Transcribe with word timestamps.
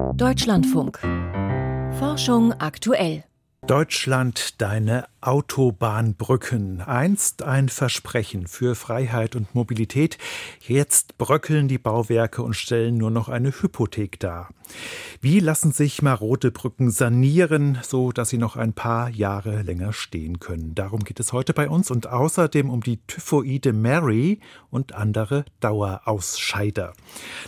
Deutschlandfunk. 0.00 0.98
Forschung 1.98 2.52
aktuell. 2.54 3.24
Deutschland, 3.66 4.60
deine 4.60 5.04
Autobahnbrücken. 5.20 6.80
Einst 6.80 7.42
ein 7.42 7.68
Versprechen 7.68 8.46
für 8.46 8.74
Freiheit 8.74 9.36
und 9.36 9.54
Mobilität. 9.54 10.18
Jetzt 10.66 11.18
bröckeln 11.18 11.68
die 11.68 11.78
Bauwerke 11.78 12.42
und 12.42 12.54
stellen 12.54 12.96
nur 12.96 13.10
noch 13.10 13.28
eine 13.28 13.50
Hypothek 13.50 14.18
dar. 14.18 14.48
Wie 15.20 15.38
lassen 15.38 15.72
sich 15.72 16.00
marode 16.00 16.50
Brücken 16.50 16.90
sanieren, 16.90 17.78
so 17.82 18.10
dass 18.10 18.30
sie 18.30 18.38
noch 18.38 18.56
ein 18.56 18.72
paar 18.72 19.10
Jahre 19.10 19.62
länger 19.62 19.92
stehen 19.92 20.40
können? 20.40 20.74
Darum 20.74 21.04
geht 21.04 21.20
es 21.20 21.32
heute 21.32 21.52
bei 21.52 21.68
uns 21.68 21.90
und 21.90 22.06
außerdem 22.06 22.70
um 22.70 22.82
die 22.82 22.98
typhoide 23.06 23.72
Mary 23.72 24.40
und 24.70 24.94
andere 24.94 25.44
Dauerausscheider. 25.60 26.94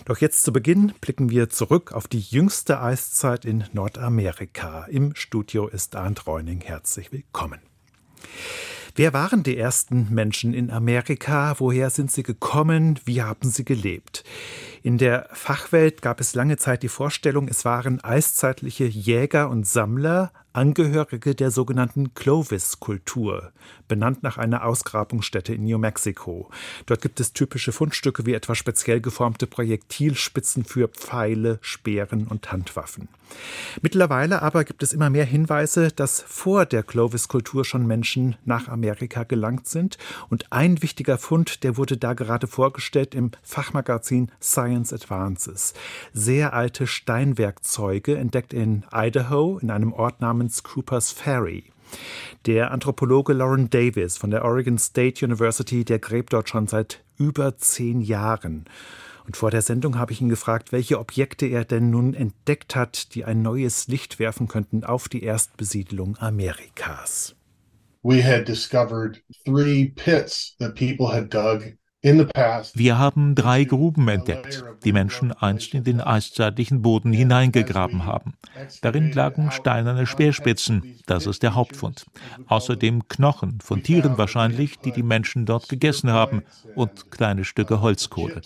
Doch 0.04 0.18
jetzt 0.18 0.42
zu 0.42 0.52
Beginn 0.52 0.92
blicken 1.00 1.30
wir 1.30 1.48
zurück 1.48 1.92
auf 1.92 2.08
die 2.08 2.20
jüngste 2.20 2.80
Eiszeit 2.80 3.44
in 3.44 3.64
Nordamerika. 3.72 4.84
Im 4.84 5.14
Studio 5.14 5.66
ist 5.66 5.96
Arndt 5.96 6.26
Reuning. 6.26 6.60
Herzlich 6.60 7.10
willkommen. 7.10 7.60
Wer 8.94 9.14
waren 9.14 9.42
die 9.42 9.56
ersten 9.56 10.08
Menschen 10.10 10.52
in 10.52 10.70
Amerika? 10.70 11.54
Woher 11.58 11.88
sind 11.88 12.12
sie 12.12 12.22
gekommen? 12.22 13.00
Wie 13.06 13.22
haben 13.22 13.48
sie 13.50 13.64
gelebt? 13.64 14.22
In 14.82 14.98
der 14.98 15.28
Fachwelt 15.32 16.02
gab 16.02 16.20
es 16.20 16.34
lange 16.34 16.58
Zeit 16.58 16.82
die 16.82 16.88
Vorstellung, 16.88 17.48
es 17.48 17.64
waren 17.64 18.04
eiszeitliche 18.04 18.84
Jäger 18.84 19.48
und 19.48 19.66
Sammler, 19.66 20.30
Angehörige 20.52 21.34
der 21.34 21.50
sogenannten 21.50 22.14
Clovis-Kultur, 22.14 23.52
benannt 23.88 24.22
nach 24.22 24.38
einer 24.38 24.64
Ausgrabungsstätte 24.64 25.54
in 25.54 25.64
New 25.64 25.78
Mexico. 25.78 26.50
Dort 26.86 27.02
gibt 27.02 27.20
es 27.20 27.32
typische 27.32 27.72
Fundstücke 27.72 28.26
wie 28.26 28.34
etwa 28.34 28.54
speziell 28.54 29.00
geformte 29.00 29.46
Projektilspitzen 29.46 30.64
für 30.64 30.88
Pfeile, 30.88 31.58
Speeren 31.62 32.26
und 32.26 32.52
Handwaffen. 32.52 33.08
Mittlerweile 33.80 34.42
aber 34.42 34.64
gibt 34.64 34.82
es 34.82 34.92
immer 34.92 35.08
mehr 35.08 35.24
Hinweise, 35.24 35.88
dass 35.90 36.20
vor 36.20 36.66
der 36.66 36.82
Clovis-Kultur 36.82 37.64
schon 37.64 37.86
Menschen 37.86 38.36
nach 38.44 38.68
Amerika 38.68 39.24
gelangt 39.24 39.66
sind. 39.66 39.96
Und 40.28 40.52
ein 40.52 40.82
wichtiger 40.82 41.18
Fund, 41.18 41.64
der 41.64 41.76
wurde 41.76 41.96
da 41.96 42.12
gerade 42.12 42.46
vorgestellt 42.46 43.14
im 43.14 43.30
Fachmagazin 43.42 44.30
Science 44.40 44.92
Advances. 44.92 45.74
Sehr 46.12 46.52
alte 46.52 46.86
Steinwerkzeuge 46.86 48.16
entdeckt 48.16 48.52
in 48.52 48.84
Idaho 48.92 49.58
in 49.58 49.70
einem 49.70 49.92
Ort 49.92 50.20
namens 50.20 50.41
namens 50.42 50.62
Cooper's 50.62 51.12
Ferry. 51.12 51.64
Der 52.46 52.72
Anthropologe 52.72 53.32
Lauren 53.32 53.70
Davis 53.70 54.16
von 54.16 54.30
der 54.30 54.44
Oregon 54.44 54.78
State 54.78 55.24
University, 55.24 55.84
der 55.84 56.00
gräbt 56.00 56.32
dort 56.32 56.48
schon 56.48 56.66
seit 56.66 57.04
über 57.16 57.56
zehn 57.58 58.00
Jahren. 58.00 58.64
Und 59.24 59.36
vor 59.36 59.52
der 59.52 59.62
Sendung 59.62 59.98
habe 59.98 60.12
ich 60.12 60.20
ihn 60.20 60.28
gefragt, 60.28 60.72
welche 60.72 60.98
Objekte 60.98 61.46
er 61.46 61.64
denn 61.64 61.90
nun 61.90 62.14
entdeckt 62.14 62.74
hat, 62.74 63.14
die 63.14 63.24
ein 63.24 63.40
neues 63.40 63.86
Licht 63.86 64.18
werfen 64.18 64.48
könnten 64.48 64.82
auf 64.82 65.08
die 65.08 65.22
Erstbesiedlung 65.22 66.18
Amerikas. 66.18 67.36
We 68.02 68.24
had 68.24 68.48
discovered 68.48 69.22
three 69.44 69.92
pits 69.94 70.56
that 70.58 70.74
people 70.74 71.12
had 71.12 71.32
dug 71.32 71.76
wir 72.02 72.98
haben 72.98 73.36
drei 73.36 73.62
Gruben 73.62 74.08
entdeckt, 74.08 74.64
die 74.84 74.92
Menschen 74.92 75.30
einst 75.30 75.72
in 75.72 75.84
den 75.84 76.00
eiszeitlichen 76.00 76.82
Boden 76.82 77.12
hineingegraben 77.12 78.06
haben. 78.06 78.34
Darin 78.80 79.12
lagen 79.12 79.52
steinerne 79.52 80.06
Speerspitzen, 80.06 80.96
das 81.06 81.26
ist 81.26 81.44
der 81.44 81.54
Hauptfund. 81.54 82.04
Außerdem 82.48 83.06
Knochen 83.06 83.60
von 83.62 83.84
Tieren 83.84 84.18
wahrscheinlich, 84.18 84.80
die 84.80 84.90
die 84.90 85.04
Menschen 85.04 85.46
dort 85.46 85.68
gegessen 85.68 86.10
haben, 86.10 86.42
und 86.74 87.10
kleine 87.10 87.44
Stücke 87.44 87.80
Holzkohle. 87.82 88.40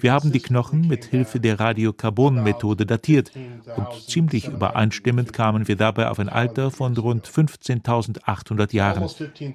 Wir 0.00 0.12
haben 0.12 0.32
die 0.32 0.40
Knochen 0.40 0.86
mit 0.86 1.06
Hilfe 1.06 1.40
der 1.40 1.58
Radiokarbonmethode 1.58 2.86
datiert 2.86 3.32
und 3.76 4.02
ziemlich 4.06 4.46
übereinstimmend 4.46 5.32
kamen 5.32 5.66
wir 5.66 5.76
dabei 5.76 6.10
auf 6.10 6.20
ein 6.20 6.28
Alter 6.28 6.70
von 6.70 6.96
rund 6.96 7.26
15.800 7.26 8.74
Jahren. 8.74 9.08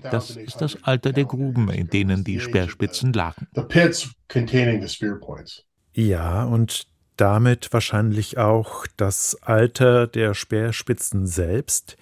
Das 0.04 0.32
ist 0.32 0.60
das 0.60 0.84
Alter 0.84 1.14
der 1.14 1.26
Gruben, 1.26 1.70
in 1.70 1.88
denen 1.88 2.24
die 2.24 2.40
Speerspitzen 2.40 3.14
lagen 3.14 3.45
the 3.54 3.62
pits 3.62 4.10
containing 4.28 4.82
the 4.82 4.88
spear 4.88 5.20
points. 5.20 5.64
Ja, 5.94 6.44
und 6.44 6.88
damit 7.18 7.72
wahrscheinlich 7.72 8.38
auch 8.38 8.86
das 8.98 9.38
Alter 9.42 10.08
der 10.08 10.34
Speerspitzen 10.34 11.28
selbst. 11.28 11.98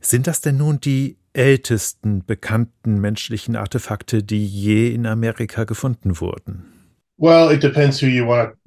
Sind 0.00 0.26
das 0.26 0.40
denn 0.40 0.58
nun 0.58 0.80
die 0.80 1.16
ältesten 1.32 2.24
bekannten 2.24 3.00
menschlichen 3.00 3.56
Artefakte, 3.56 4.22
die 4.22 4.46
je 4.46 4.94
in 4.94 5.06
Amerika 5.06 5.64
gefunden 5.64 6.20
wurden? 6.20 6.64
Well, 7.16 7.52
it 7.52 7.62
depends 7.62 8.00
who 8.00 8.06
you 8.06 8.26
want 8.26 8.52
to 8.52 8.63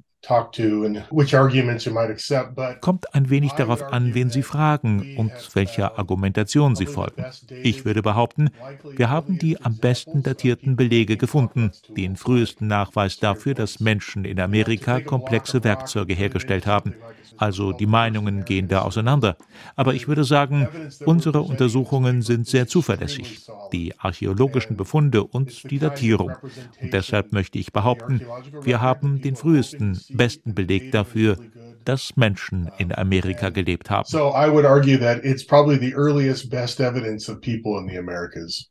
Kommt 2.80 3.14
ein 3.14 3.30
wenig 3.30 3.52
darauf 3.52 3.82
an, 3.92 4.14
wen 4.14 4.30
Sie 4.30 4.42
fragen 4.42 5.16
und 5.16 5.32
welcher 5.54 5.98
Argumentation 5.98 6.74
Sie 6.74 6.86
folgen. 6.86 7.24
Ich 7.62 7.84
würde 7.84 8.02
behaupten, 8.02 8.50
wir 8.96 9.10
haben 9.10 9.38
die 9.38 9.60
am 9.60 9.76
besten 9.76 10.22
datierten 10.22 10.76
Belege 10.76 11.16
gefunden, 11.16 11.70
den 11.96 12.16
frühesten 12.16 12.66
Nachweis 12.66 13.18
dafür, 13.18 13.54
dass 13.54 13.80
Menschen 13.80 14.24
in 14.24 14.40
Amerika 14.40 15.00
komplexe 15.00 15.62
Werkzeuge 15.62 16.14
hergestellt 16.14 16.66
haben. 16.66 16.94
Also 17.38 17.72
die 17.72 17.86
Meinungen 17.86 18.44
gehen 18.44 18.66
da 18.68 18.82
auseinander. 18.82 19.36
Aber 19.76 19.94
ich 19.94 20.08
würde 20.08 20.24
sagen, 20.24 20.68
unsere 21.04 21.42
Untersuchungen 21.42 22.22
sind 22.22 22.48
sehr 22.48 22.66
zuverlässig. 22.66 23.46
Die 23.72 23.96
archäologischen 23.98 24.76
Befunde 24.76 25.22
und 25.22 25.70
die 25.70 25.78
Datierung. 25.78 26.32
Und 26.80 26.92
deshalb 26.92 27.32
möchte 27.32 27.58
ich 27.58 27.72
behaupten, 27.72 28.22
wir 28.62 28.80
haben 28.80 29.22
den 29.22 29.36
frühesten 29.36 30.00
besten 30.10 30.54
Beleg 30.54 30.92
dafür, 30.92 31.36
dass 31.84 32.16
Menschen 32.16 32.70
in 32.78 32.92
Amerika 32.92 33.50
gelebt 33.50 33.90
haben. 33.90 34.06
So 34.08 34.34
I 34.34 34.50
would 34.50 34.66
argue 34.66 34.98
that 34.98 35.24
it's 35.24 35.44
probably 35.44 35.78
the 35.78 35.94
earliest 35.94 36.50
best 36.50 36.80
evidence 36.80 37.28
of 37.28 37.40
people 37.40 37.78
in 37.78 37.88
the 37.88 37.98
Americas. 37.98 38.70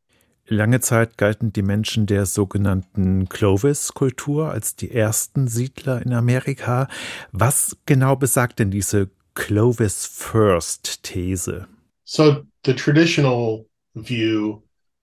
Lange 0.49 0.79
Zeit 0.79 1.17
galten 1.17 1.51
die 1.51 1.61
Menschen 1.61 2.05
der 2.05 2.25
sogenannten 2.25 3.27
Clovis-Kultur 3.27 4.49
als 4.49 4.77
die 4.77 4.91
ersten 4.91 5.49
Siedler 5.49 6.01
in 6.05 6.13
Amerika. 6.13 6.87
Was 7.33 7.75
genau 7.85 8.15
besagt 8.15 8.59
denn 8.59 8.71
diese 8.71 9.09
Clovis 9.33 10.05
First-These? 10.05 11.67
So 12.05 12.43
the 12.65 12.73
traditional 12.73 13.65
view 13.93 14.61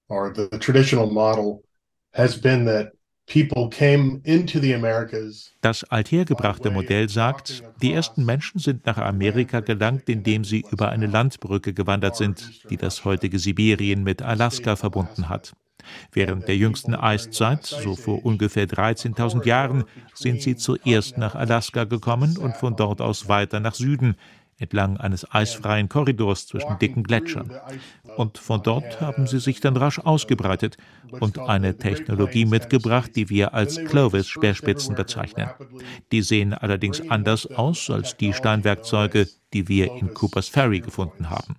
or 0.08 0.32
the 0.34 0.48
traditional 0.60 1.10
model 1.10 1.62
has 2.14 2.40
been 2.40 2.64
that 2.64 2.93
das 5.60 5.84
althergebrachte 5.84 6.70
Modell 6.70 7.08
sagt, 7.08 7.62
die 7.80 7.92
ersten 7.92 8.24
Menschen 8.24 8.58
sind 8.58 8.86
nach 8.86 8.98
Amerika 8.98 9.60
gelangt, 9.60 10.08
indem 10.08 10.44
sie 10.44 10.64
über 10.70 10.90
eine 10.90 11.06
Landbrücke 11.06 11.72
gewandert 11.72 12.16
sind, 12.16 12.68
die 12.70 12.76
das 12.76 13.04
heutige 13.04 13.38
Sibirien 13.38 14.04
mit 14.04 14.20
Alaska 14.22 14.76
verbunden 14.76 15.28
hat. 15.28 15.54
Während 16.12 16.48
der 16.48 16.56
jüngsten 16.56 16.94
Eiszeit, 16.94 17.64
so 17.64 17.94
vor 17.96 18.24
ungefähr 18.24 18.66
13.000 18.66 19.46
Jahren, 19.46 19.84
sind 20.14 20.42
sie 20.42 20.56
zuerst 20.56 21.18
nach 21.18 21.34
Alaska 21.34 21.84
gekommen 21.84 22.36
und 22.38 22.56
von 22.56 22.76
dort 22.76 23.00
aus 23.00 23.28
weiter 23.28 23.60
nach 23.60 23.74
Süden, 23.74 24.16
entlang 24.64 24.96
eines 24.96 25.32
eisfreien 25.32 25.88
Korridors 25.88 26.46
zwischen 26.46 26.78
dicken 26.78 27.02
Gletschern. 27.02 27.50
Und 28.16 28.38
von 28.38 28.62
dort 28.62 29.00
haben 29.00 29.26
sie 29.26 29.38
sich 29.38 29.60
dann 29.60 29.76
rasch 29.76 29.98
ausgebreitet 29.98 30.76
und 31.20 31.38
eine 31.38 31.76
Technologie 31.76 32.46
mitgebracht, 32.46 33.12
die 33.14 33.28
wir 33.28 33.54
als 33.54 33.76
Clovis-Speerspitzen 33.76 34.94
bezeichnen. 34.94 35.50
Die 36.12 36.22
sehen 36.22 36.54
allerdings 36.54 37.08
anders 37.08 37.46
aus 37.46 37.90
als 37.90 38.16
die 38.16 38.32
Steinwerkzeuge, 38.32 39.28
die 39.52 39.68
wir 39.68 39.92
in 39.96 40.14
Coopers 40.14 40.48
Ferry 40.48 40.80
gefunden 40.80 41.30
haben. 41.30 41.56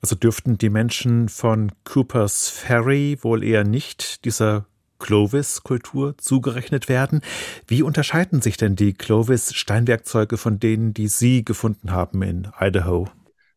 Also 0.00 0.16
dürften 0.16 0.58
die 0.58 0.70
Menschen 0.70 1.28
von 1.28 1.72
Coopers 1.84 2.50
Ferry 2.50 3.18
wohl 3.22 3.42
eher 3.42 3.64
nicht 3.64 4.24
dieser 4.24 4.66
Clovis-Kultur 4.98 6.16
zugerechnet 6.18 6.88
werden. 6.88 7.20
Wie 7.66 7.82
unterscheiden 7.82 8.40
sich 8.40 8.56
denn 8.56 8.76
die 8.76 8.92
Clovis-Steinwerkzeuge 8.92 10.36
von 10.36 10.58
denen, 10.58 10.94
die 10.94 11.08
Sie 11.08 11.44
gefunden 11.44 11.92
haben 11.92 12.22
in 12.22 12.48
Idaho? 12.60 13.08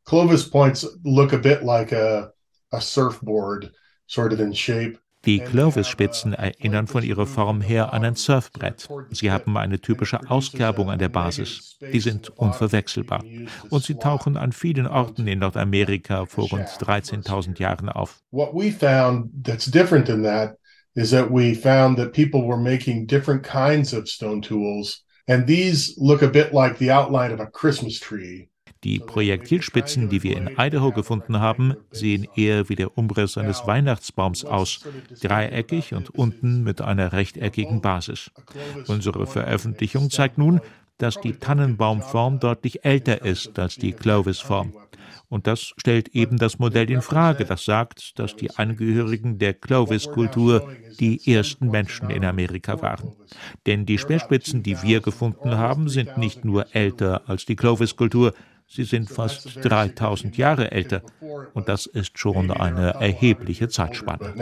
Clovis 0.06 0.50
points 0.50 0.88
look 1.04 1.34
a 1.34 1.38
bit 1.38 1.63
like 1.63 1.92
a, 1.92 2.31
a 2.72 2.80
surfboard, 2.80 3.72
sort 4.07 4.34
of 4.34 4.39
in 4.39 4.54
shape. 4.54 4.98
Die 5.25 5.39
Clovis-Spitzen 5.39 6.34
erinnern 6.34 6.88
von 6.88 7.04
ihrer 7.04 7.25
Form 7.25 7.60
her 7.60 7.92
an 7.92 8.06
ein 8.06 8.16
Surfbrett. 8.16 8.88
Sie 9.12 9.30
haben 9.30 9.57
eine 9.57 9.81
typische 9.81 10.22
Auskerbung 10.30 10.89
an 10.89 11.00
der 11.00 11.10
Basis. 11.10 11.78
Die 11.81 12.00
sind 12.00 12.30
unverwechselbar. 12.30 13.25
Und 13.69 13.84
sie 13.84 13.95
tauchen 13.95 14.38
an 14.38 14.54
vielen 14.54 14.88
Orten 14.88 15.28
in 15.28 15.39
Nordamerika 15.39 16.25
vor 16.25 16.48
rund 16.50 16.68
13.000 16.68 17.60
Jahren 17.60 17.89
auf. 17.89 18.22
What 18.31 18.54
we 18.54 18.72
found 18.72 19.31
that's 19.44 19.66
different 19.66 20.06
than 20.06 20.24
that 20.24 20.57
is 20.98 21.12
that 21.12 21.30
we 21.30 21.54
found 21.54 21.96
that 21.98 22.12
people 22.12 22.44
were 22.44 22.58
making 22.58 23.06
different 23.06 23.44
kinds 23.44 23.94
of 23.94 24.10
stone 24.10 24.42
tools. 24.42 25.04
And 25.28 25.46
these 25.46 25.96
look 25.98 26.24
a 26.24 26.28
bit 26.28 26.54
like 26.54 26.80
the 26.80 26.90
outline 26.90 27.32
of 27.32 27.40
a 27.40 27.46
Christmas 27.46 28.00
tree. 28.00 28.50
Die 28.84 29.00
Projektilspitzen, 29.00 30.10
die 30.10 30.24
wir 30.24 30.38
in 30.38 30.56
Idaho 30.58 30.92
gefunden 30.92 31.40
haben, 31.40 31.76
sehen 31.92 32.28
eher 32.36 32.70
wie 32.70 32.76
der 32.76 32.98
Umriss 32.98 33.38
eines 33.38 33.66
Weihnachtsbaums 33.66 34.46
aus, 34.46 34.88
dreieckig 35.22 35.94
und 35.94 36.10
unten 36.12 36.64
mit 36.64 36.82
einer 36.82 37.12
rechteckigen 37.12 37.82
Basis. 37.82 38.32
Unsere 38.88 39.26
Veröffentlichung 39.26 40.10
zeigt 40.10 40.38
nun, 40.38 40.62
dass 40.98 41.20
die 41.20 41.34
Tannenbaumform 41.34 42.40
deutlich 42.40 42.84
älter 42.84 43.24
ist 43.24 43.58
als 43.60 43.76
die 43.76 43.94
Clovis-Form. 43.94 44.74
Und 45.30 45.46
das 45.46 45.74
stellt 45.78 46.10
eben 46.10 46.38
das 46.38 46.58
Modell 46.58 46.90
in 46.90 47.02
Frage, 47.02 47.44
das 47.44 47.66
sagt, 47.66 48.18
dass 48.18 48.36
die 48.36 48.52
Angehörigen 48.52 49.38
der 49.38 49.54
Clovis-Kultur 49.54 50.70
die 51.00 51.34
ersten 51.34 51.70
Menschen 51.70 52.10
in 52.10 52.24
Amerika 52.24 52.82
waren. 52.82 53.14
Denn 53.66 53.86
die 53.86 53.98
Speerspitzen, 53.98 54.64
die 54.64 54.82
wir 54.82 55.02
gefunden 55.02 55.58
haben, 55.58 55.90
sind 55.90 56.18
nicht 56.18 56.46
nur 56.46 56.74
älter 56.74 57.24
als 57.28 57.46
die 57.46 57.58
Clovis-Kultur, 57.58 58.34
sie 58.68 58.86
sind 58.86 59.10
fast 59.10 59.64
3000 59.64 60.38
Jahre 60.38 60.72
älter. 60.72 61.02
Und 61.54 61.68
das 61.68 61.88
ist 61.88 62.18
schon 62.18 62.52
eine 62.52 62.92
erhebliche 62.92 63.68
Zeitspanne. 63.68 64.34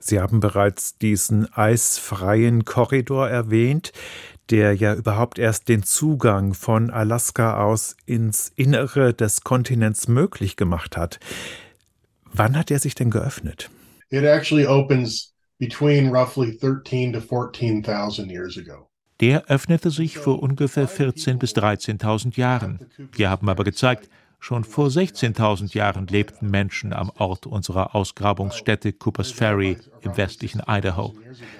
Sie 0.00 0.18
haben 0.18 0.40
bereits 0.40 0.98
diesen 0.98 1.52
eisfreien 1.52 2.64
Korridor 2.64 3.28
erwähnt 3.28 3.92
der 4.50 4.74
ja 4.74 4.94
überhaupt 4.94 5.38
erst 5.38 5.68
den 5.68 5.82
Zugang 5.82 6.54
von 6.54 6.90
Alaska 6.90 7.62
aus 7.62 7.96
ins 8.06 8.52
Innere 8.56 9.14
des 9.14 9.42
Kontinents 9.42 10.08
möglich 10.08 10.56
gemacht 10.56 10.96
hat. 10.96 11.20
Wann 12.24 12.56
hat 12.56 12.70
er 12.70 12.78
sich 12.78 12.94
denn 12.94 13.10
geöffnet? 13.10 13.70
It 14.10 14.24
actually 14.24 14.66
opens 14.66 15.34
between 15.58 16.08
roughly 16.08 16.58
13 16.58 17.12
to 17.12 17.20
14,000 17.20 18.30
years 18.30 18.58
ago. 18.58 18.88
Der 19.20 19.44
öffnete 19.48 19.90
sich 19.90 20.16
vor 20.16 20.42
ungefähr 20.42 20.88
14.000 20.88 21.38
bis 21.38 21.52
13.000 21.52 22.38
Jahren. 22.38 22.86
Wir 23.12 23.28
haben 23.28 23.48
aber 23.48 23.64
gezeigt, 23.64 24.08
Schon 24.42 24.64
vor 24.64 24.88
16.000 24.88 25.74
Jahren 25.74 26.06
lebten 26.06 26.50
Menschen 26.50 26.94
am 26.94 27.12
Ort 27.18 27.46
unserer 27.46 27.94
Ausgrabungsstätte 27.94 28.94
Coopers 28.94 29.30
Ferry 29.30 29.76
im 30.00 30.16
westlichen 30.16 30.62
Idaho. 30.66 31.14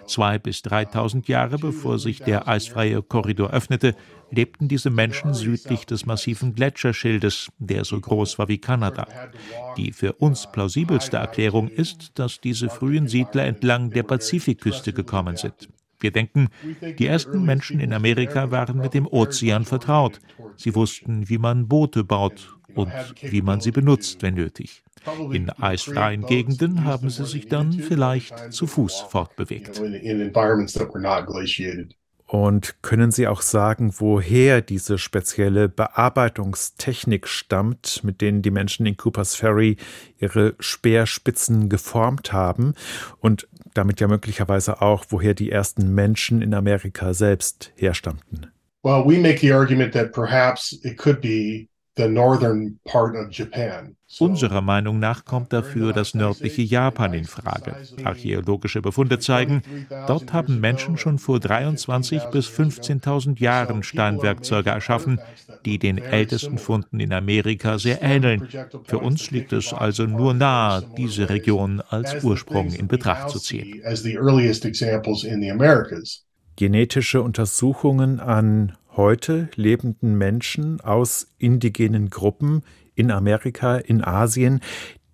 Zwei 0.07 0.39
bis 0.39 0.61
3.000 0.61 1.29
Jahre 1.29 1.59
bevor 1.59 1.99
sich 1.99 2.21
der 2.21 2.49
eisfreie 2.49 3.03
Korridor 3.03 3.51
öffnete, 3.51 3.95
lebten 4.31 4.67
diese 4.67 4.89
Menschen 4.89 5.35
südlich 5.35 5.85
des 5.85 6.07
massiven 6.07 6.55
Gletscherschildes, 6.55 7.51
der 7.59 7.85
so 7.85 8.01
groß 8.01 8.39
war 8.39 8.49
wie 8.49 8.59
Kanada. 8.59 9.07
Die 9.77 9.93
für 9.93 10.15
uns 10.15 10.51
plausibelste 10.51 11.19
Erklärung 11.19 11.69
ist, 11.69 12.19
dass 12.19 12.41
diese 12.41 12.71
frühen 12.71 13.09
Siedler 13.09 13.45
entlang 13.45 13.91
der 13.91 14.05
Pazifikküste 14.05 14.95
gekommen 14.95 15.37
sind. 15.37 15.69
Wir 16.01 16.11
denken, 16.11 16.49
die 16.99 17.07
ersten 17.07 17.45
Menschen 17.45 17.79
in 17.79 17.93
Amerika 17.93 18.51
waren 18.51 18.79
mit 18.79 18.95
dem 18.95 19.07
Ozean 19.07 19.65
vertraut. 19.65 20.21
Sie 20.57 20.75
wussten, 20.75 21.29
wie 21.29 21.39
man 21.39 21.69
Boote 21.69 22.05
baut 22.05 22.57
und 22.75 22.93
wie 23.21 23.43
man 23.43 23.61
sie 23.61 23.71
benutzt, 23.71 24.23
wenn 24.23 24.35
nötig. 24.35 24.83
In 25.33 25.51
eisfreien 25.51 26.27
Gegenden 26.27 26.85
haben 26.85 27.11
sie 27.11 27.25
sich 27.25 27.49
dann 27.49 27.73
vielleicht 27.73 28.53
zu 28.53 28.67
Fuß 28.67 29.07
fortbewegt. 29.09 29.81
Und 32.27 32.81
können 32.83 33.11
Sie 33.11 33.27
auch 33.27 33.43
sagen, 33.43 33.93
woher 33.99 34.61
diese 34.61 34.99
spezielle 34.99 35.69
Bearbeitungstechnik 35.69 37.27
stammt, 37.27 38.05
mit 38.05 38.21
denen 38.21 38.41
die 38.43 38.53
Menschen 38.53 38.87
in 38.87 38.97
Coopers 38.97 39.35
Ferry 39.35 39.79
ihre 40.19 40.55
Speerspitzen 40.61 41.69
geformt 41.69 42.33
haben 42.33 42.75
und 43.19 43.49
damit 43.75 44.01
ja 44.01 44.09
möglicherweise 44.09 44.83
auch, 44.83 45.05
woher 45.09 45.35
die 45.35 45.51
ersten 45.51 45.95
Menschen 45.95 46.43
in 46.43 46.55
Amerika 46.55 47.15
selbst 47.15 47.73
herstammten? 47.77 48.51
Well, 48.83 49.05
we 49.05 49.19
make 49.19 49.41
the 49.41 49.53
argument 49.53 49.93
that 49.93 50.13
perhaps 50.13 50.73
it 50.83 50.97
could 50.97 51.21
be 51.21 51.69
Unserer 54.19 54.61
Meinung 54.61 54.99
nach 54.99 55.25
kommt 55.25 55.53
dafür 55.53 55.93
das 55.93 56.15
nördliche 56.15 56.63
Japan 56.63 57.15
in 57.15 57.25
Frage. 57.25 57.77
Archäologische 58.05 58.83
Befunde 58.83 59.19
zeigen, 59.21 59.63
dort 60.07 60.33
haben 60.33 60.61
Menschen 60.61 60.97
schon 60.97 61.19
vor 61.19 61.39
23.000 61.39 62.31
bis 62.31 62.49
15.000 62.49 63.39
Jahren 63.41 63.83
Steinwerkzeuge 63.83 64.71
erschaffen, 64.71 65.21
die 65.65 65.79
den 65.79 65.99
ältesten 65.99 66.59
Funden 66.59 66.99
in 66.99 67.13
Amerika 67.13 67.79
sehr 67.79 68.03
ähneln. 68.03 68.49
Für 68.85 68.99
uns 68.99 69.31
liegt 69.31 69.53
es 69.53 69.73
also 69.73 70.05
nur 70.05 70.35
nahe, 70.35 70.85
diese 70.97 71.29
Region 71.29 71.81
als 71.89 72.25
Ursprung 72.25 72.73
in 72.73 72.89
Betracht 72.89 73.31
zu 73.31 73.39
ziehen. 73.39 73.81
Genetische 76.57 77.23
Untersuchungen 77.23 78.21
an 78.21 78.77
heute 79.01 79.49
lebenden 79.57 80.19
Menschen 80.19 80.83
aus 80.83 81.27
indigenen 81.39 82.11
Gruppen 82.11 82.63
in 82.95 83.11
Amerika, 83.11 83.79
in 83.79 84.05
Asien, 84.05 84.61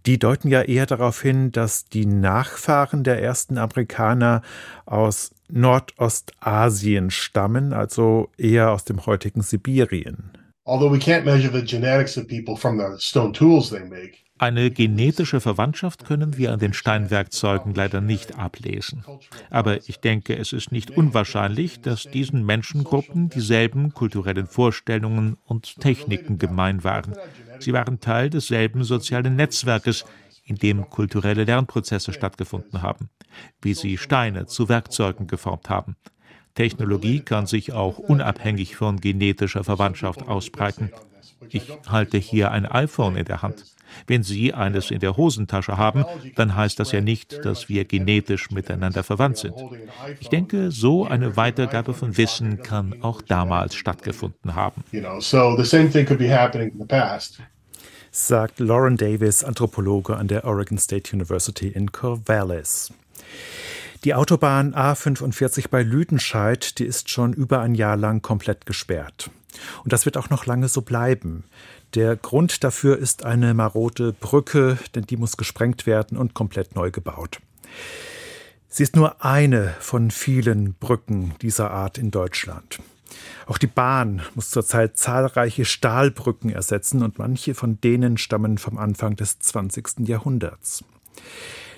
die 0.06 0.18
deuten 0.18 0.48
ja 0.48 0.62
eher 0.62 0.86
darauf 0.86 1.22
hin, 1.22 1.52
dass 1.52 1.84
die 1.84 2.04
Nachfahren 2.04 3.04
der 3.04 3.22
ersten 3.22 3.58
Amerikaner 3.58 4.42
aus 4.86 5.30
Nordostasien 5.48 7.12
stammen, 7.12 7.72
also 7.72 8.28
eher 8.36 8.72
aus 8.72 8.84
dem 8.84 9.06
heutigen 9.06 9.42
Sibirien. 9.42 10.32
Although 10.64 10.92
we 10.92 10.98
can't 10.98 11.24
measure 11.24 11.52
the 11.52 11.64
genetics 11.64 12.18
of 12.18 12.26
people 12.26 12.56
from 12.56 12.78
the 12.78 12.98
stone 12.98 13.32
tools 13.32 13.70
they 13.70 13.84
make. 13.84 14.25
Eine 14.38 14.70
genetische 14.70 15.40
Verwandtschaft 15.40 16.04
können 16.04 16.36
wir 16.36 16.52
an 16.52 16.58
den 16.58 16.74
Steinwerkzeugen 16.74 17.74
leider 17.74 18.02
nicht 18.02 18.38
ablesen. 18.38 19.02
Aber 19.48 19.88
ich 19.88 19.98
denke, 20.00 20.36
es 20.36 20.52
ist 20.52 20.72
nicht 20.72 20.90
unwahrscheinlich, 20.90 21.80
dass 21.80 22.02
diesen 22.02 22.44
Menschengruppen 22.44 23.30
dieselben 23.30 23.94
kulturellen 23.94 24.46
Vorstellungen 24.46 25.38
und 25.46 25.80
Techniken 25.80 26.38
gemein 26.38 26.84
waren. 26.84 27.14
Sie 27.60 27.72
waren 27.72 28.00
Teil 28.00 28.28
desselben 28.28 28.84
sozialen 28.84 29.36
Netzwerkes, 29.36 30.04
in 30.44 30.56
dem 30.56 30.88
kulturelle 30.90 31.44
Lernprozesse 31.44 32.12
stattgefunden 32.12 32.82
haben, 32.82 33.08
wie 33.62 33.74
sie 33.74 33.96
Steine 33.96 34.46
zu 34.46 34.68
Werkzeugen 34.68 35.26
geformt 35.26 35.70
haben. 35.70 35.96
Technologie 36.54 37.20
kann 37.20 37.46
sich 37.46 37.72
auch 37.72 37.98
unabhängig 37.98 38.76
von 38.76 39.00
genetischer 39.00 39.64
Verwandtschaft 39.64 40.28
ausbreiten. 40.28 40.92
Ich 41.50 41.70
halte 41.88 42.18
hier 42.18 42.50
ein 42.50 42.66
iPhone 42.66 43.16
in 43.16 43.24
der 43.24 43.42
Hand. 43.42 43.75
Wenn 44.06 44.22
Sie 44.22 44.54
eines 44.54 44.90
in 44.90 45.00
der 45.00 45.16
Hosentasche 45.16 45.76
haben, 45.76 46.04
dann 46.34 46.54
heißt 46.54 46.78
das 46.78 46.92
ja 46.92 47.00
nicht, 47.00 47.44
dass 47.44 47.68
wir 47.68 47.84
genetisch 47.84 48.50
miteinander 48.50 49.02
verwandt 49.02 49.38
sind. 49.38 49.54
Ich 50.20 50.28
denke, 50.28 50.70
so 50.70 51.06
eine 51.06 51.36
Weitergabe 51.36 51.94
von 51.94 52.16
Wissen 52.16 52.62
kann 52.62 53.02
auch 53.02 53.22
damals 53.22 53.74
stattgefunden 53.74 54.54
haben. 54.54 54.84
Sagt 58.10 58.60
Lauren 58.60 58.96
Davis, 58.96 59.44
Anthropologe 59.44 60.16
an 60.16 60.28
der 60.28 60.44
Oregon 60.44 60.78
State 60.78 61.14
University 61.14 61.68
in 61.68 61.92
Corvallis. 61.92 62.92
Die 64.04 64.14
Autobahn 64.14 64.74
A45 64.74 65.68
bei 65.68 65.82
Lüdenscheid, 65.82 66.78
die 66.78 66.84
ist 66.84 67.10
schon 67.10 67.32
über 67.32 67.60
ein 67.60 67.74
Jahr 67.74 67.96
lang 67.96 68.22
komplett 68.22 68.64
gesperrt. 68.64 69.30
Und 69.84 69.92
das 69.92 70.04
wird 70.04 70.16
auch 70.16 70.30
noch 70.30 70.46
lange 70.46 70.68
so 70.68 70.82
bleiben. 70.82 71.44
Der 71.94 72.16
Grund 72.16 72.64
dafür 72.64 72.98
ist 72.98 73.24
eine 73.24 73.54
marode 73.54 74.12
Brücke, 74.12 74.78
denn 74.94 75.04
die 75.04 75.16
muss 75.16 75.36
gesprengt 75.36 75.86
werden 75.86 76.18
und 76.18 76.34
komplett 76.34 76.74
neu 76.74 76.90
gebaut. 76.90 77.40
Sie 78.68 78.82
ist 78.82 78.96
nur 78.96 79.24
eine 79.24 79.74
von 79.80 80.10
vielen 80.10 80.74
Brücken 80.74 81.34
dieser 81.40 81.70
Art 81.70 81.96
in 81.98 82.10
Deutschland. 82.10 82.80
Auch 83.46 83.58
die 83.58 83.68
Bahn 83.68 84.22
muss 84.34 84.50
zurzeit 84.50 84.98
zahlreiche 84.98 85.64
Stahlbrücken 85.64 86.50
ersetzen 86.50 87.02
und 87.02 87.18
manche 87.18 87.54
von 87.54 87.80
denen 87.80 88.18
stammen 88.18 88.58
vom 88.58 88.76
Anfang 88.76 89.16
des 89.16 89.38
20. 89.38 90.08
Jahrhunderts. 90.08 90.84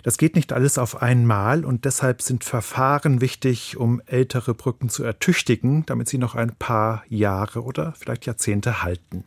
Das 0.02 0.18
geht 0.18 0.36
nicht 0.36 0.52
alles 0.52 0.78
auf 0.78 1.02
einmal 1.02 1.64
und 1.64 1.84
deshalb 1.84 2.22
sind 2.22 2.44
Verfahren 2.44 3.20
wichtig, 3.20 3.76
um 3.76 4.00
ältere 4.06 4.54
Brücken 4.54 4.88
zu 4.88 5.02
ertüchtigen, 5.04 5.84
damit 5.86 6.08
sie 6.08 6.18
noch 6.18 6.34
ein 6.34 6.54
paar 6.54 7.02
Jahre 7.08 7.62
oder 7.62 7.94
vielleicht 7.98 8.26
Jahrzehnte 8.26 8.82
halten. 8.82 9.24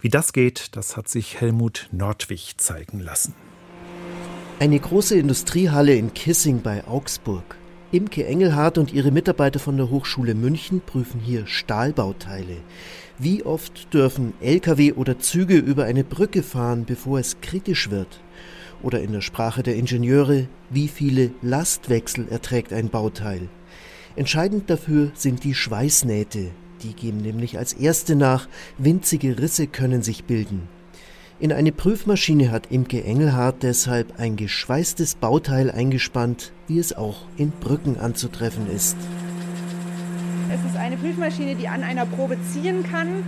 Wie 0.00 0.08
das 0.08 0.32
geht, 0.32 0.76
das 0.76 0.96
hat 0.96 1.08
sich 1.08 1.40
Helmut 1.40 1.88
Nordwig 1.92 2.54
zeigen 2.58 3.00
lassen. 3.00 3.34
Eine 4.60 4.78
große 4.78 5.16
Industriehalle 5.18 5.94
in 5.94 6.14
Kissing 6.14 6.62
bei 6.62 6.86
Augsburg. 6.86 7.56
Imke 7.90 8.24
Engelhardt 8.26 8.78
und 8.78 8.92
ihre 8.92 9.10
Mitarbeiter 9.10 9.58
von 9.58 9.76
der 9.76 9.90
Hochschule 9.90 10.34
München 10.34 10.80
prüfen 10.80 11.20
hier 11.20 11.46
Stahlbauteile. 11.46 12.56
Wie 13.18 13.44
oft 13.44 13.92
dürfen 13.94 14.32
Lkw 14.40 14.92
oder 14.92 15.18
Züge 15.18 15.56
über 15.56 15.84
eine 15.84 16.02
Brücke 16.02 16.42
fahren, 16.42 16.84
bevor 16.84 17.20
es 17.20 17.40
kritisch 17.40 17.90
wird? 17.90 18.20
Oder 18.82 19.00
in 19.00 19.12
der 19.12 19.20
Sprache 19.20 19.62
der 19.62 19.76
Ingenieure, 19.76 20.46
wie 20.70 20.88
viele 20.88 21.30
Lastwechsel 21.42 22.28
erträgt 22.28 22.72
ein 22.72 22.88
Bauteil? 22.88 23.48
Entscheidend 24.16 24.70
dafür 24.70 25.10
sind 25.14 25.44
die 25.44 25.54
Schweißnähte. 25.54 26.50
Die 26.82 26.92
geben 26.92 27.18
nämlich 27.18 27.58
als 27.58 27.72
erste 27.72 28.14
nach, 28.14 28.48
winzige 28.78 29.38
Risse 29.38 29.66
können 29.66 30.02
sich 30.02 30.24
bilden. 30.24 30.68
In 31.40 31.52
eine 31.52 31.72
Prüfmaschine 31.72 32.52
hat 32.52 32.70
Imke 32.70 33.02
Engelhardt 33.02 33.62
deshalb 33.64 34.20
ein 34.20 34.36
geschweißtes 34.36 35.16
Bauteil 35.16 35.70
eingespannt, 35.70 36.52
wie 36.68 36.78
es 36.78 36.92
auch 36.92 37.22
in 37.36 37.50
Brücken 37.50 37.98
anzutreffen 37.98 38.70
ist. 38.70 38.96
Es 40.52 40.70
ist 40.70 40.76
eine 40.76 40.96
Prüfmaschine, 40.96 41.56
die 41.56 41.66
an 41.66 41.82
einer 41.82 42.06
Probe 42.06 42.36
ziehen 42.52 42.84
kann. 42.84 43.24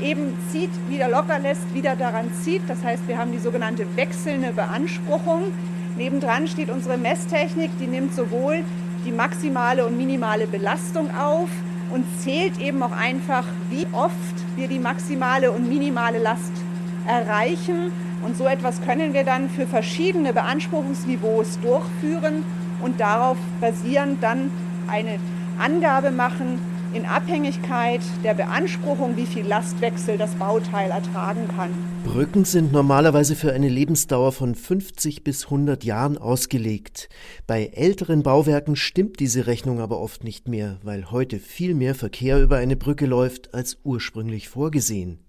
Eben 0.00 0.36
zieht, 0.50 0.70
wieder 0.88 1.08
locker 1.08 1.38
lässt, 1.38 1.74
wieder 1.74 1.96
daran 1.96 2.30
zieht. 2.42 2.62
Das 2.68 2.82
heißt, 2.82 3.06
wir 3.06 3.18
haben 3.18 3.32
die 3.32 3.38
sogenannte 3.38 3.84
wechselnde 3.96 4.52
Beanspruchung. 4.52 5.52
Nebendran 5.96 6.46
steht 6.46 6.70
unsere 6.70 6.96
Messtechnik, 6.96 7.70
die 7.80 7.86
nimmt 7.86 8.14
sowohl 8.14 8.64
die 9.04 9.12
maximale 9.12 9.86
und 9.86 9.96
minimale 9.96 10.46
Belastung 10.46 11.10
auf 11.14 11.48
und 11.90 12.04
zählt 12.20 12.60
eben 12.60 12.82
auch 12.82 12.92
einfach, 12.92 13.44
wie 13.70 13.86
oft 13.92 14.14
wir 14.56 14.68
die 14.68 14.78
maximale 14.78 15.50
und 15.50 15.68
minimale 15.68 16.18
Last 16.18 16.52
erreichen. 17.06 17.92
Und 18.24 18.36
so 18.36 18.46
etwas 18.46 18.82
können 18.82 19.14
wir 19.14 19.24
dann 19.24 19.48
für 19.48 19.66
verschiedene 19.66 20.32
Beanspruchungsniveaus 20.32 21.58
durchführen 21.60 22.44
und 22.82 23.00
darauf 23.00 23.36
basierend 23.60 24.22
dann 24.22 24.50
eine 24.88 25.18
Angabe 25.58 26.10
machen, 26.10 26.60
in 26.94 27.04
Abhängigkeit 27.06 28.00
der 28.24 28.34
Beanspruchung, 28.34 29.16
wie 29.16 29.26
viel 29.26 29.46
Lastwechsel 29.46 30.18
das 30.18 30.34
Bauteil 30.34 30.90
ertragen 30.90 31.48
kann. 31.54 31.70
Brücken 32.04 32.44
sind 32.44 32.72
normalerweise 32.72 33.36
für 33.36 33.52
eine 33.52 33.68
Lebensdauer 33.68 34.32
von 34.32 34.54
50 34.54 35.24
bis 35.24 35.44
100 35.44 35.84
Jahren 35.84 36.18
ausgelegt. 36.18 37.08
Bei 37.46 37.66
älteren 37.66 38.22
Bauwerken 38.22 38.76
stimmt 38.76 39.20
diese 39.20 39.46
Rechnung 39.46 39.80
aber 39.80 40.00
oft 40.00 40.24
nicht 40.24 40.48
mehr, 40.48 40.78
weil 40.82 41.10
heute 41.10 41.38
viel 41.38 41.74
mehr 41.74 41.94
Verkehr 41.94 42.42
über 42.42 42.56
eine 42.56 42.76
Brücke 42.76 43.06
läuft 43.06 43.54
als 43.54 43.78
ursprünglich 43.84 44.48
vorgesehen. 44.48 45.27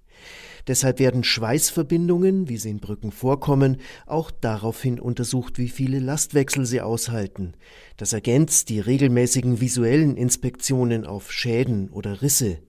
Deshalb 0.69 0.99
werden 0.99 1.23
Schweißverbindungen, 1.23 2.47
wie 2.47 2.57
sie 2.57 2.69
in 2.69 2.79
Brücken 2.79 3.11
vorkommen, 3.11 3.77
auch 4.05 4.29
daraufhin 4.29 4.99
untersucht, 4.99 5.57
wie 5.57 5.67
viele 5.67 5.97
Lastwechsel 5.97 6.67
sie 6.67 6.79
aushalten. 6.79 7.53
Das 7.97 8.13
ergänzt 8.13 8.69
die 8.69 8.79
regelmäßigen 8.79 9.61
visuellen 9.61 10.15
Inspektionen 10.15 11.07
auf 11.07 11.31
Schäden 11.31 11.89
oder 11.89 12.21
Risse. 12.21 12.59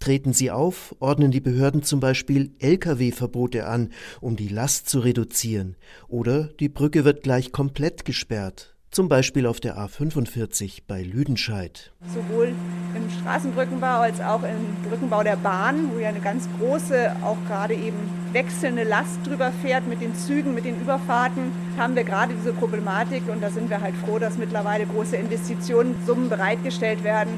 Treten 0.00 0.32
sie 0.32 0.50
auf, 0.50 0.96
ordnen 0.98 1.30
die 1.30 1.40
Behörden 1.40 1.84
zum 1.84 2.00
Beispiel 2.00 2.50
Lkw-Verbote 2.58 3.68
an, 3.68 3.92
um 4.20 4.34
die 4.34 4.48
Last 4.48 4.90
zu 4.90 4.98
reduzieren, 4.98 5.76
oder 6.08 6.48
die 6.58 6.68
Brücke 6.68 7.04
wird 7.04 7.22
gleich 7.22 7.52
komplett 7.52 8.04
gesperrt, 8.04 8.75
zum 8.96 9.10
Beispiel 9.10 9.46
auf 9.46 9.60
der 9.60 9.76
A45 9.76 10.84
bei 10.88 11.02
Lüdenscheid. 11.02 11.92
Sowohl 12.14 12.54
im 12.94 13.10
Straßenbrückenbau 13.20 13.98
als 13.98 14.22
auch 14.22 14.42
im 14.42 14.88
Brückenbau 14.88 15.22
der 15.22 15.36
Bahn, 15.36 15.90
wo 15.92 15.98
ja 15.98 16.08
eine 16.08 16.20
ganz 16.20 16.48
große, 16.58 17.14
auch 17.22 17.36
gerade 17.46 17.74
eben 17.74 17.98
wechselnde 18.32 18.84
Last 18.84 19.18
drüber 19.26 19.52
fährt 19.60 19.86
mit 19.86 20.00
den 20.00 20.14
Zügen, 20.14 20.54
mit 20.54 20.64
den 20.64 20.80
Überfahrten, 20.80 21.52
haben 21.76 21.94
wir 21.94 22.04
gerade 22.04 22.32
diese 22.32 22.54
Problematik 22.54 23.24
und 23.28 23.42
da 23.42 23.50
sind 23.50 23.68
wir 23.68 23.82
halt 23.82 23.94
froh, 23.96 24.18
dass 24.18 24.38
mittlerweile 24.38 24.86
große 24.86 25.16
Investitionssummen 25.16 26.30
bereitgestellt 26.30 27.04
werden, 27.04 27.34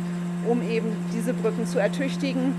um 0.47 0.63
eben 0.63 0.93
diese 1.13 1.35
Brücken 1.35 1.67
zu 1.67 1.81
ertüchtigen 1.81 2.55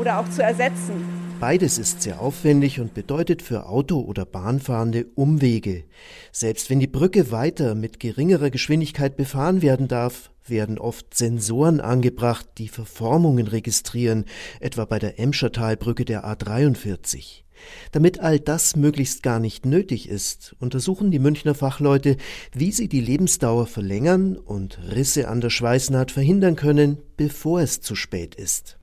oder 0.00 0.18
auch 0.18 0.28
zu 0.30 0.42
ersetzen. 0.42 1.17
Beides 1.40 1.78
ist 1.78 2.02
sehr 2.02 2.20
aufwendig 2.20 2.80
und 2.80 2.94
bedeutet 2.94 3.42
für 3.42 3.66
Auto- 3.68 4.00
oder 4.00 4.24
Bahnfahrende 4.24 5.06
Umwege. 5.14 5.84
Selbst 6.32 6.68
wenn 6.68 6.80
die 6.80 6.88
Brücke 6.88 7.30
weiter 7.30 7.76
mit 7.76 8.00
geringerer 8.00 8.50
Geschwindigkeit 8.50 9.16
befahren 9.16 9.62
werden 9.62 9.86
darf, 9.86 10.32
werden 10.46 10.78
oft 10.78 11.14
Sensoren 11.14 11.80
angebracht, 11.80 12.46
die 12.58 12.66
Verformungen 12.66 13.46
registrieren, 13.46 14.24
etwa 14.58 14.84
bei 14.84 14.98
der 14.98 15.20
Emschertalbrücke 15.20 16.04
der 16.04 16.24
A43. 16.24 17.44
Damit 17.92 18.18
all 18.18 18.40
das 18.40 18.74
möglichst 18.74 19.22
gar 19.22 19.38
nicht 19.38 19.64
nötig 19.64 20.08
ist, 20.08 20.56
untersuchen 20.58 21.12
die 21.12 21.20
Münchner 21.20 21.54
Fachleute, 21.54 22.16
wie 22.52 22.72
sie 22.72 22.88
die 22.88 23.00
Lebensdauer 23.00 23.66
verlängern 23.66 24.36
und 24.36 24.80
Risse 24.92 25.28
an 25.28 25.40
der 25.40 25.50
Schweißnaht 25.50 26.10
verhindern 26.10 26.56
können, 26.56 26.98
bevor 27.16 27.60
es 27.60 27.80
zu 27.80 27.94
spät 27.94 28.34
ist. 28.34 28.78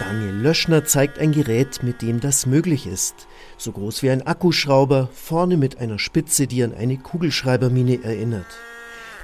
Daniel 0.00 0.34
Löschner 0.34 0.84
zeigt 0.84 1.20
ein 1.20 1.30
Gerät, 1.30 1.82
mit 1.84 2.02
dem 2.02 2.18
das 2.18 2.46
möglich 2.46 2.86
ist. 2.86 3.28
So 3.56 3.70
groß 3.70 4.02
wie 4.02 4.10
ein 4.10 4.26
Akkuschrauber, 4.26 5.08
vorne 5.12 5.56
mit 5.56 5.78
einer 5.78 6.00
Spitze, 6.00 6.48
die 6.48 6.64
an 6.64 6.74
eine 6.74 6.96
Kugelschreibermine 6.96 8.02
erinnert. 8.02 8.46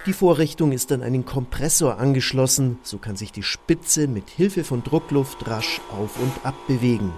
Die 0.07 0.13
Vorrichtung 0.13 0.73
ist 0.73 0.93
an 0.93 1.03
einen 1.03 1.27
Kompressor 1.27 1.99
angeschlossen, 1.99 2.79
so 2.83 2.99
kann 2.99 3.17
sich 3.17 3.33
die 3.33 3.43
Spitze 3.43 4.07
mit 4.07 4.31
Hilfe 4.31 4.65
von 4.65 4.83
Druckluft 4.83 5.47
rasch 5.47 5.81
auf 5.91 6.19
und 6.19 6.33
ab 6.45 6.55
bewegen. 6.69 7.13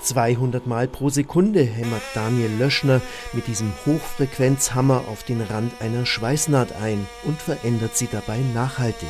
200 0.00 0.66
Mal 0.66 0.88
pro 0.88 1.08
Sekunde 1.08 1.62
hämmert 1.62 2.02
Daniel 2.14 2.50
Löschner 2.58 3.00
mit 3.32 3.46
diesem 3.46 3.72
Hochfrequenzhammer 3.86 5.04
auf 5.08 5.22
den 5.22 5.40
Rand 5.40 5.80
einer 5.80 6.04
Schweißnaht 6.04 6.72
ein 6.82 7.06
und 7.24 7.40
verändert 7.40 7.96
sie 7.96 8.08
dabei 8.10 8.38
nachhaltig. 8.52 9.08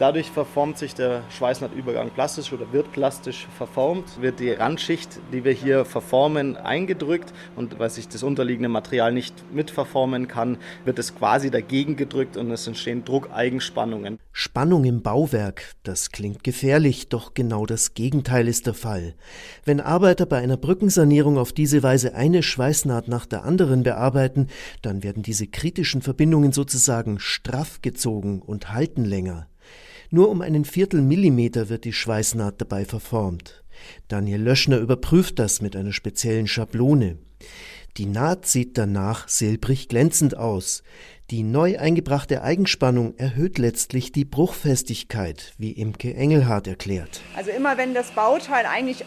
Dadurch 0.00 0.30
verformt 0.30 0.78
sich 0.78 0.94
der 0.94 1.24
Schweißnahtübergang 1.28 2.08
plastisch 2.08 2.54
oder 2.54 2.72
wird 2.72 2.90
plastisch 2.90 3.46
verformt, 3.58 4.22
wird 4.22 4.40
die 4.40 4.50
Randschicht, 4.50 5.20
die 5.30 5.44
wir 5.44 5.52
hier 5.52 5.84
verformen, 5.84 6.56
eingedrückt 6.56 7.34
und 7.54 7.78
weil 7.78 7.90
sich 7.90 8.08
das 8.08 8.22
unterliegende 8.22 8.70
Material 8.70 9.12
nicht 9.12 9.34
mitverformen 9.52 10.26
kann, 10.26 10.56
wird 10.86 10.98
es 10.98 11.14
quasi 11.14 11.50
dagegen 11.50 11.96
gedrückt 11.96 12.38
und 12.38 12.50
es 12.50 12.66
entstehen 12.66 13.04
Druckeigenspannungen. 13.04 14.18
Spannung 14.32 14.84
im 14.84 15.02
Bauwerk, 15.02 15.74
das 15.82 16.10
klingt 16.12 16.44
gefährlich, 16.44 17.10
doch 17.10 17.34
genau 17.34 17.66
das 17.66 17.92
Gegenteil 17.92 18.48
ist 18.48 18.66
der 18.66 18.72
Fall. 18.72 19.12
Wenn 19.66 19.82
Arbeiter 19.82 20.24
bei 20.24 20.38
einer 20.38 20.56
Brückensanierung 20.56 21.36
auf 21.36 21.52
diese 21.52 21.82
Weise 21.82 22.14
eine 22.14 22.42
Schweißnaht 22.42 23.08
nach 23.08 23.26
der 23.26 23.44
anderen 23.44 23.82
bearbeiten, 23.82 24.46
dann 24.80 25.02
werden 25.02 25.22
diese 25.22 25.46
kritischen 25.46 26.00
Verbindungen 26.00 26.52
sozusagen 26.52 27.18
straff 27.18 27.82
gezogen 27.82 28.40
und 28.40 28.72
halten 28.72 29.04
länger. 29.04 29.49
Nur 30.10 30.28
um 30.28 30.40
einen 30.42 30.64
Viertelmillimeter 30.64 31.68
wird 31.68 31.84
die 31.84 31.92
Schweißnaht 31.92 32.60
dabei 32.60 32.84
verformt. 32.84 33.62
Daniel 34.08 34.42
Löschner 34.42 34.78
überprüft 34.78 35.38
das 35.38 35.62
mit 35.62 35.76
einer 35.76 35.92
speziellen 35.92 36.48
Schablone. 36.48 37.18
Die 37.96 38.06
Naht 38.06 38.46
sieht 38.46 38.76
danach 38.76 39.28
silbrig 39.28 39.88
glänzend 39.88 40.36
aus. 40.36 40.82
Die 41.30 41.44
neu 41.44 41.78
eingebrachte 41.78 42.42
Eigenspannung 42.42 43.16
erhöht 43.18 43.58
letztlich 43.58 44.10
die 44.10 44.24
Bruchfestigkeit, 44.24 45.54
wie 45.58 45.70
Imke 45.72 46.14
Engelhardt 46.14 46.66
erklärt. 46.66 47.20
Also 47.36 47.50
immer 47.50 47.78
wenn 47.78 47.94
das 47.94 48.10
Bauteil 48.10 48.66
eigentlich 48.66 49.04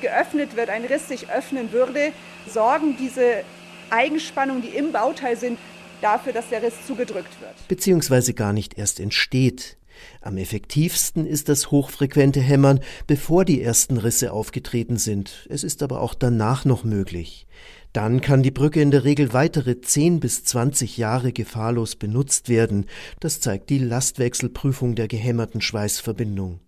geöffnet 0.00 0.56
wird, 0.56 0.68
ein 0.68 0.84
Riss 0.84 1.06
sich 1.06 1.30
öffnen 1.30 1.70
würde, 1.70 2.12
sorgen 2.48 2.96
diese 2.98 3.44
Eigenspannungen, 3.90 4.62
die 4.62 4.76
im 4.76 4.90
Bauteil 4.90 5.36
sind, 5.36 5.58
dafür, 6.00 6.32
dass 6.32 6.48
der 6.48 6.62
Riss 6.62 6.74
zugedrückt 6.86 7.40
wird. 7.40 7.68
Beziehungsweise 7.68 8.34
gar 8.34 8.52
nicht 8.52 8.78
erst 8.78 8.98
entsteht. 8.98 9.76
Am 10.20 10.36
effektivsten 10.36 11.26
ist 11.26 11.48
das 11.48 11.70
hochfrequente 11.70 12.40
Hämmern, 12.40 12.80
bevor 13.06 13.44
die 13.44 13.62
ersten 13.62 13.96
Risse 13.96 14.32
aufgetreten 14.32 14.96
sind. 14.96 15.46
Es 15.48 15.64
ist 15.64 15.82
aber 15.82 16.00
auch 16.00 16.14
danach 16.14 16.64
noch 16.64 16.84
möglich. 16.84 17.46
Dann 17.92 18.20
kann 18.20 18.42
die 18.42 18.52
Brücke 18.52 18.80
in 18.80 18.90
der 18.90 19.04
Regel 19.04 19.32
weitere 19.32 19.80
10 19.80 20.20
bis 20.20 20.44
20 20.44 20.96
Jahre 20.96 21.32
gefahrlos 21.32 21.96
benutzt 21.96 22.48
werden. 22.48 22.86
Das 23.18 23.40
zeigt 23.40 23.68
die 23.70 23.78
Lastwechselprüfung 23.78 24.94
der 24.94 25.08
gehämmerten 25.08 25.60
Schweißverbindung. 25.60 26.60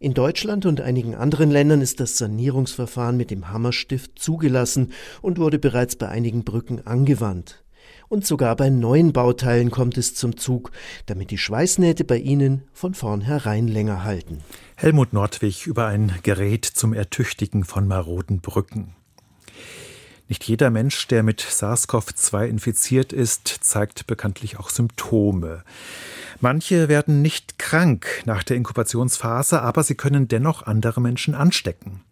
In 0.00 0.14
Deutschland 0.14 0.66
und 0.66 0.80
einigen 0.80 1.14
anderen 1.14 1.50
Ländern 1.50 1.80
ist 1.80 2.00
das 2.00 2.16
Sanierungsverfahren 2.16 3.16
mit 3.16 3.30
dem 3.30 3.50
Hammerstift 3.50 4.18
zugelassen 4.18 4.92
und 5.20 5.38
wurde 5.38 5.58
bereits 5.58 5.96
bei 5.96 6.08
einigen 6.08 6.44
Brücken 6.44 6.86
angewandt 6.86 7.62
und 8.08 8.26
sogar 8.26 8.56
bei 8.56 8.70
neuen 8.70 9.12
Bauteilen 9.12 9.70
kommt 9.70 9.98
es 9.98 10.14
zum 10.14 10.36
Zug, 10.36 10.72
damit 11.06 11.30
die 11.30 11.38
Schweißnähte 11.38 12.04
bei 12.04 12.18
ihnen 12.18 12.62
von 12.72 12.94
vornherein 12.94 13.68
länger 13.68 14.04
halten. 14.04 14.40
Helmut 14.76 15.12
Nordwig 15.12 15.66
über 15.66 15.86
ein 15.86 16.12
Gerät 16.22 16.64
zum 16.64 16.92
Ertüchtigen 16.92 17.64
von 17.64 17.86
maroden 17.86 18.40
Brücken. 18.40 18.94
Nicht 20.28 20.44
jeder 20.44 20.68
Mensch, 20.70 21.08
der 21.08 21.22
mit 21.22 21.40
SARS-CoV-2 21.40 22.46
infiziert 22.46 23.14
ist, 23.14 23.48
zeigt 23.48 24.06
bekanntlich 24.06 24.58
auch 24.58 24.68
Symptome. 24.68 25.64
Manche 26.40 26.88
werden 26.88 27.22
nicht 27.22 27.58
krank 27.58 28.06
nach 28.26 28.42
der 28.42 28.58
Inkubationsphase, 28.58 29.62
aber 29.62 29.82
sie 29.82 29.94
können 29.94 30.28
dennoch 30.28 30.62
andere 30.62 31.00
Menschen 31.00 31.34
anstecken. 31.34 32.02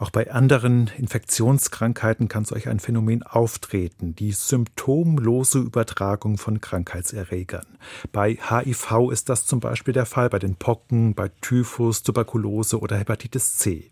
Auch 0.00 0.08
bei 0.08 0.32
anderen 0.32 0.90
Infektionskrankheiten 0.96 2.28
kann 2.28 2.46
solch 2.46 2.68
ein 2.68 2.80
Phänomen 2.80 3.22
auftreten, 3.22 4.16
die 4.16 4.32
symptomlose 4.32 5.58
Übertragung 5.58 6.38
von 6.38 6.62
Krankheitserregern. 6.62 7.66
Bei 8.10 8.38
HIV 8.48 9.10
ist 9.12 9.28
das 9.28 9.44
zum 9.44 9.60
Beispiel 9.60 9.92
der 9.92 10.06
Fall, 10.06 10.30
bei 10.30 10.38
den 10.38 10.56
Pocken, 10.56 11.14
bei 11.14 11.30
Typhus, 11.42 12.02
Tuberkulose 12.02 12.80
oder 12.80 12.96
Hepatitis 12.96 13.56
C. 13.56 13.90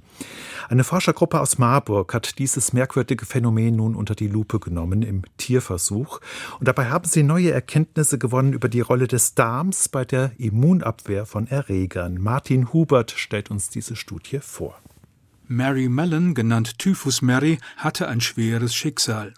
Eine 0.70 0.82
Forschergruppe 0.82 1.40
aus 1.40 1.58
Marburg 1.58 2.14
hat 2.14 2.38
dieses 2.38 2.72
merkwürdige 2.72 3.26
Phänomen 3.26 3.76
nun 3.76 3.94
unter 3.94 4.14
die 4.14 4.28
Lupe 4.28 4.60
genommen 4.60 5.02
im 5.02 5.24
Tierversuch. 5.36 6.20
Und 6.58 6.68
dabei 6.68 6.86
haben 6.86 7.06
sie 7.06 7.22
neue 7.22 7.50
Erkenntnisse 7.50 8.16
gewonnen 8.16 8.54
über 8.54 8.70
die 8.70 8.80
Rolle 8.80 9.08
des 9.08 9.34
Darms 9.34 9.90
bei 9.90 10.06
der 10.06 10.32
Immunabwehr 10.38 11.26
von 11.26 11.46
Erregern. 11.46 12.18
Martin 12.18 12.72
Hubert 12.72 13.10
stellt 13.10 13.50
uns 13.50 13.68
diese 13.68 13.94
Studie 13.94 14.38
vor. 14.40 14.80
Mary 15.50 15.88
Mellon, 15.88 16.34
genannt 16.34 16.78
Typhus 16.78 17.22
Mary, 17.22 17.58
hatte 17.78 18.06
ein 18.06 18.20
schweres 18.20 18.74
Schicksal. 18.74 19.32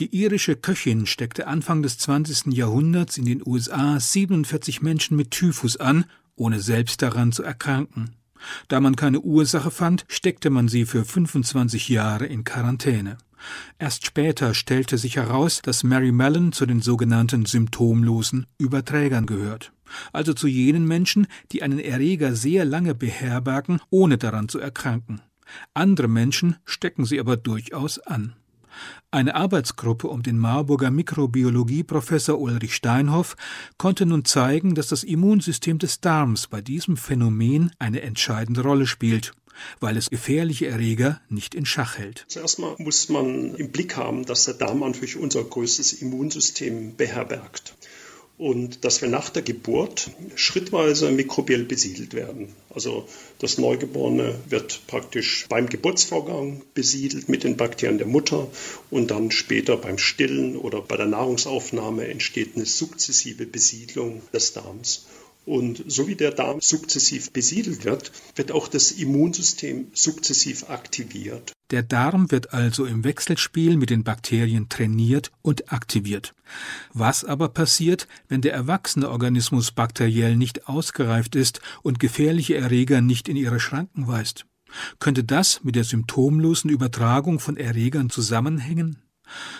Die 0.00 0.12
irische 0.12 0.56
Köchin 0.56 1.06
steckte 1.06 1.46
Anfang 1.46 1.82
des 1.82 1.98
20. 1.98 2.52
Jahrhunderts 2.52 3.16
in 3.16 3.26
den 3.26 3.42
USA 3.46 4.00
47 4.00 4.82
Menschen 4.82 5.16
mit 5.16 5.30
Typhus 5.30 5.76
an, 5.76 6.06
ohne 6.34 6.60
selbst 6.60 7.00
daran 7.00 7.30
zu 7.30 7.44
erkranken. 7.44 8.16
Da 8.66 8.80
man 8.80 8.96
keine 8.96 9.20
Ursache 9.20 9.70
fand, 9.70 10.04
steckte 10.08 10.50
man 10.50 10.66
sie 10.66 10.84
für 10.84 11.04
25 11.04 11.88
Jahre 11.88 12.26
in 12.26 12.42
Quarantäne. 12.42 13.18
Erst 13.78 14.04
später 14.04 14.54
stellte 14.54 14.98
sich 14.98 15.14
heraus, 15.14 15.62
dass 15.62 15.84
Mary 15.84 16.10
Mellon 16.10 16.50
zu 16.50 16.66
den 16.66 16.80
sogenannten 16.80 17.46
symptomlosen 17.46 18.46
Überträgern 18.58 19.26
gehört. 19.26 19.72
Also 20.12 20.32
zu 20.34 20.48
jenen 20.48 20.88
Menschen, 20.88 21.28
die 21.52 21.62
einen 21.62 21.78
Erreger 21.78 22.34
sehr 22.34 22.64
lange 22.64 22.96
beherbergen, 22.96 23.80
ohne 23.90 24.18
daran 24.18 24.48
zu 24.48 24.58
erkranken. 24.58 25.20
Andere 25.74 26.08
Menschen 26.08 26.56
stecken 26.64 27.04
sie 27.04 27.20
aber 27.20 27.36
durchaus 27.36 27.98
an. 27.98 28.34
Eine 29.10 29.34
Arbeitsgruppe 29.34 30.08
um 30.08 30.22
den 30.22 30.38
Marburger 30.38 30.90
Mikrobiologieprofessor 30.90 32.40
Ulrich 32.40 32.74
Steinhoff 32.74 33.36
konnte 33.76 34.06
nun 34.06 34.24
zeigen, 34.24 34.74
dass 34.74 34.88
das 34.88 35.04
Immunsystem 35.04 35.78
des 35.78 36.00
Darms 36.00 36.46
bei 36.46 36.62
diesem 36.62 36.96
Phänomen 36.96 37.72
eine 37.78 38.00
entscheidende 38.00 38.62
Rolle 38.62 38.86
spielt 38.86 39.34
weil 39.80 39.96
es 39.96 40.10
gefährliche 40.10 40.66
Erreger 40.66 41.20
nicht 41.28 41.54
in 41.54 41.66
Schach 41.66 41.98
hält. 41.98 42.24
Zuerst 42.28 42.58
mal 42.58 42.74
muss 42.78 43.08
man 43.08 43.54
im 43.54 43.70
Blick 43.70 43.96
haben, 43.96 44.24
dass 44.24 44.44
der 44.44 44.54
Darm 44.54 44.80
natürlich 44.80 45.16
unser 45.16 45.44
größtes 45.44 45.92
Immunsystem 45.92 46.96
beherbergt 46.96 47.74
und 48.38 48.84
dass 48.84 49.02
wir 49.02 49.08
nach 49.08 49.30
der 49.30 49.42
Geburt 49.42 50.10
schrittweise 50.34 51.10
mikrobiell 51.10 51.64
besiedelt 51.64 52.14
werden. 52.14 52.48
Also 52.70 53.06
das 53.38 53.58
Neugeborene 53.58 54.34
wird 54.48 54.80
praktisch 54.86 55.46
beim 55.48 55.68
Geburtsvorgang 55.68 56.62
besiedelt 56.74 57.28
mit 57.28 57.44
den 57.44 57.56
Bakterien 57.56 57.98
der 57.98 58.06
Mutter 58.06 58.48
und 58.90 59.10
dann 59.10 59.30
später 59.30 59.76
beim 59.76 59.98
Stillen 59.98 60.56
oder 60.56 60.80
bei 60.80 60.96
der 60.96 61.06
Nahrungsaufnahme 61.06 62.08
entsteht 62.08 62.56
eine 62.56 62.66
sukzessive 62.66 63.46
Besiedlung 63.46 64.22
des 64.32 64.52
Darms. 64.54 65.06
Und 65.44 65.82
so 65.88 66.06
wie 66.06 66.14
der 66.14 66.30
Darm 66.30 66.60
sukzessiv 66.60 67.32
besiedelt 67.32 67.84
wird, 67.84 68.12
wird 68.36 68.52
auch 68.52 68.68
das 68.68 68.92
Immunsystem 68.92 69.88
sukzessiv 69.92 70.70
aktiviert. 70.70 71.52
Der 71.72 71.82
Darm 71.82 72.30
wird 72.30 72.52
also 72.52 72.84
im 72.84 73.02
Wechselspiel 73.02 73.78
mit 73.78 73.88
den 73.88 74.04
Bakterien 74.04 74.68
trainiert 74.68 75.32
und 75.40 75.72
aktiviert. 75.72 76.34
Was 76.92 77.24
aber 77.24 77.48
passiert, 77.48 78.06
wenn 78.28 78.42
der 78.42 78.52
erwachsene 78.52 79.08
Organismus 79.08 79.72
bakteriell 79.72 80.36
nicht 80.36 80.68
ausgereift 80.68 81.34
ist 81.34 81.60
und 81.82 81.98
gefährliche 81.98 82.56
Erreger 82.56 83.00
nicht 83.00 83.26
in 83.26 83.36
ihre 83.36 83.58
Schranken 83.58 84.06
weist? 84.06 84.44
Könnte 84.98 85.24
das 85.24 85.64
mit 85.64 85.74
der 85.74 85.84
symptomlosen 85.84 86.70
Übertragung 86.70 87.40
von 87.40 87.56
Erregern 87.56 88.10
zusammenhängen? 88.10 88.98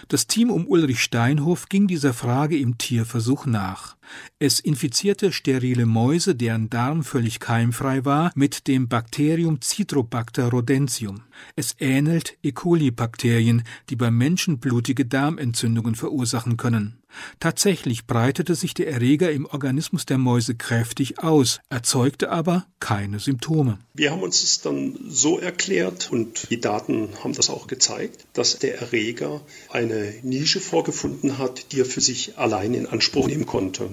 Das 0.09 0.27
Team 0.27 0.51
um 0.51 0.67
Ulrich 0.67 1.03
Steinhoff 1.03 1.71
ging 1.71 1.87
dieser 1.87 2.13
Frage 2.13 2.59
im 2.59 2.77
Tierversuch 2.77 3.47
nach. 3.47 3.97
Es 4.39 4.61
infizierte 4.61 5.33
sterile 5.33 5.87
Mäuse, 5.87 6.35
deren 6.35 6.69
Darm 6.69 7.05
völlig 7.05 7.41
keimfrei 7.41 8.05
war, 8.05 8.33
mit 8.35 8.67
dem 8.67 8.89
Bakterium 8.89 9.61
Citrobacter 9.61 10.51
rodentium. 10.51 11.23
Es 11.57 11.75
ähnelt 11.79 12.37
E. 12.43 12.53
coli-Bakterien, 12.53 13.63
die 13.89 13.97
beim 13.97 14.17
Menschen 14.17 14.59
blutige 14.59 15.07
Darmentzündungen 15.07 15.95
verursachen 15.95 16.57
können. 16.57 17.03
Tatsächlich 17.41 18.07
breitete 18.07 18.55
sich 18.55 18.75
der 18.75 18.89
Erreger 18.89 19.31
im 19.31 19.47
Organismus 19.47 20.07
der 20.07 20.19
Mäuse 20.19 20.55
kräftig 20.55 21.19
aus, 21.19 21.61
erzeugte 21.69 22.31
aber 22.31 22.67
keine 22.81 23.19
Symptome. 23.19 23.79
Wir 23.95 24.11
haben 24.13 24.23
uns 24.23 24.43
es 24.43 24.61
dann 24.63 24.99
so 25.09 25.39
erklärt, 25.39 26.11
und 26.11 26.51
die 26.51 26.61
Daten 26.61 27.11
haben 27.23 27.35
das 27.35 27.51
auch 27.51 27.67
gezeigt, 27.67 28.25
dass 28.33 28.59
der 28.59 28.81
Erreger 28.81 29.43
eine 29.71 30.15
Nische 30.23 30.61
vorgefunden 30.61 31.39
hat, 31.39 31.73
die 31.73 31.81
er 31.81 31.87
für 31.87 32.01
sich 32.01 32.39
allein 32.39 32.75
in 32.75 32.87
Anspruch 32.87 33.27
nehmen 33.27 33.47
konnte. 33.47 33.91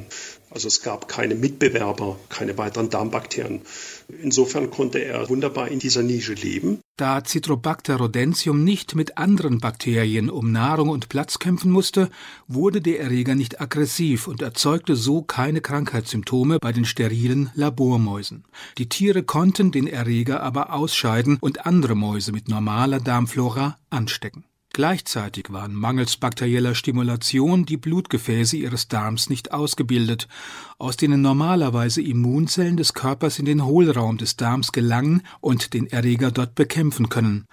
Also 0.50 0.68
es 0.68 0.82
gab 0.82 1.08
keine 1.08 1.36
Mitbewerber, 1.36 2.18
keine 2.30 2.58
weiteren 2.58 2.90
Darmbakterien. 2.90 3.62
Insofern 4.22 4.72
konnte 4.72 5.00
er 5.00 5.30
wunderbar 5.30 5.68
in 5.68 5.80
dieser 5.80 6.02
Nische 6.02 6.34
leben. 6.34 6.80
Da 6.98 7.24
Citrobacter 7.24 7.98
rodentium 7.98 8.64
nicht 8.64 8.96
mit 8.96 9.18
anderen 9.18 9.60
Bakterien 9.60 10.30
um 10.30 10.52
Nahrung 10.52 10.90
und 10.90 11.08
Platz 11.08 11.40
kämpfen 11.40 11.72
musste, 11.72 12.10
wurde 12.48 12.82
der 12.82 13.00
Erreger 13.00 13.36
nicht 13.36 13.62
aggressiv 13.62 14.28
und 14.28 14.42
erzeugte 14.42 14.96
so 14.96 15.22
keine 15.22 15.62
Krankheitssymptome 15.62 16.60
bei 16.60 16.74
den 16.74 16.86
sterilen 16.86 17.52
Labormäusen. 17.54 18.44
Die 18.78 18.90
Tiere 18.90 19.24
konnten 19.24 19.72
den 19.72 19.88
Erreger 19.88 20.42
aber 20.42 20.74
ausscheiden 20.74 21.38
und 21.40 21.66
andere 21.66 21.96
Mäuse 21.96 22.32
mit 22.32 22.50
normaler 22.50 23.00
Darmflora 23.00 23.78
anstecken. 23.90 24.44
Gleichzeitig 24.80 25.48
waren 25.50 25.76
mangels 25.76 26.16
bakterieller 26.16 26.74
Stimulation 26.74 27.66
die 27.66 27.76
Blutgefäße 27.76 28.56
ihres 28.56 28.88
Darms 28.88 29.30
nicht 29.30 29.52
ausgebildet, 29.52 30.30
aus 30.78 30.96
denen 30.96 31.22
normalerweise 31.22 32.02
Immunzellen 32.02 32.78
des 32.78 32.94
Körpers 32.94 33.40
in 33.40 33.46
den 33.46 33.66
Hohlraum 33.66 34.18
des 34.18 34.38
Darms 34.38 34.72
gelangen 34.72 35.24
und 35.42 35.74
den 35.74 35.88
Erreger 35.88 36.32
dort 36.32 36.56
bekämpfen 36.56 37.10
können. 37.10 37.44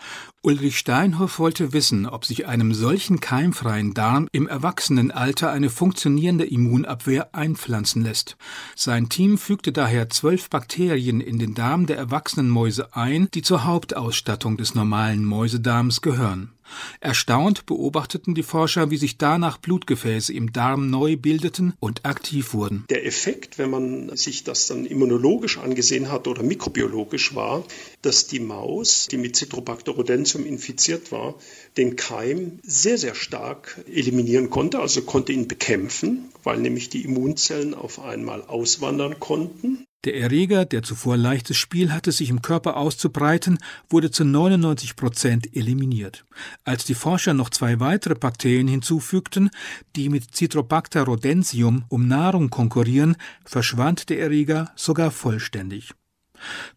Ulrich 0.43 0.79
Steinhoff 0.79 1.41
wollte 1.41 1.73
wissen, 1.73 2.07
ob 2.07 2.25
sich 2.25 2.47
einem 2.47 2.73
solchen 2.73 3.19
keimfreien 3.19 3.93
Darm 3.93 4.29
im 4.31 4.47
Erwachsenenalter 4.47 5.51
eine 5.51 5.69
funktionierende 5.69 6.45
Immunabwehr 6.45 7.35
einpflanzen 7.35 8.05
lässt. 8.05 8.37
Sein 8.77 9.09
Team 9.09 9.37
fügte 9.37 9.73
daher 9.73 10.11
zwölf 10.11 10.49
Bakterien 10.49 11.21
in 11.21 11.41
den 11.41 11.55
Darm 11.55 11.87
der 11.87 11.97
erwachsenen 11.97 12.49
Mäuse 12.49 12.95
ein, 12.95 13.27
die 13.35 13.43
zur 13.43 13.65
Hauptausstattung 13.65 14.57
des 14.57 14.77
normalen 14.77 15.25
Mäusedarms 15.25 16.03
gehören. 16.03 16.53
Erstaunt 17.01 17.67
beobachteten 17.67 18.35
die 18.35 18.43
Forscher, 18.43 18.91
wie 18.91 18.97
sich 18.97 19.19
danach 19.19 19.59
Blutgefäße 19.59 20.33
im 20.33 20.53
Darm 20.53 20.91
neu 20.91 21.17
bildeten 21.17 21.75
und 21.81 22.05
aktiv 22.05 22.55
wurden. 22.55 22.85
Der 22.91 23.07
Effekt, 23.07 23.59
wenn 23.59 23.71
man 23.71 24.17
sich 24.17 24.45
das 24.45 24.67
dann 24.67 24.87
immunologisch 24.87 25.59
angesehen 25.59 26.11
hat 26.11 26.29
oder 26.29 26.43
mikrobiologisch 26.43 27.35
war, 27.35 27.65
dass 28.03 28.27
die 28.27 28.41
Maus, 28.41 29.09
die 29.11 29.19
mit 29.19 29.37
Citrobacter 29.37 29.93
rodentium 29.93 30.47
infiziert 30.47 31.13
war, 31.13 31.35
den 31.77 31.97
Keim 31.97 32.61
sehr, 32.63 32.99
sehr 32.99 33.15
stark 33.15 33.85
eliminieren 33.93 34.51
konnte, 34.51 34.81
also 34.81 35.03
konnte 35.03 35.33
ihn 35.33 35.49
bekämpfen, 35.49 36.31
weil 36.43 36.59
nämlich 36.59 36.91
die 36.91 37.05
Immunzellen 37.05 37.75
auf 37.75 38.01
einmal 38.01 38.43
auswandern 38.43 39.19
konnten. 39.21 39.87
Der 40.05 40.15
Erreger, 40.17 40.65
der 40.65 40.85
zuvor 40.85 41.17
leichtes 41.17 41.57
Spiel 41.57 41.93
hatte, 41.93 42.13
sich 42.13 42.31
im 42.31 42.41
Körper 42.41 42.77
auszubreiten, 42.77 43.59
wurde 43.89 44.11
zu 44.11 44.25
99 44.25 44.95
Prozent 44.95 45.57
eliminiert. 45.57 46.25
Als 46.65 46.85
die 46.85 46.95
Forscher 46.95 47.35
noch 47.35 47.51
zwei 47.51 47.81
weitere 47.81 48.15
Bakterien 48.15 48.69
hinzufügten, 48.69 49.51
die 49.97 50.09
mit 50.09 50.35
Citrobacter 50.35 51.03
rodentium 51.03 51.85
um 51.89 52.07
Nahrung 52.07 52.51
konkurrieren, 52.51 53.17
verschwand 53.45 54.09
der 54.09 54.21
Erreger 54.21 54.71
sogar 54.77 55.11
vollständig. 55.11 55.93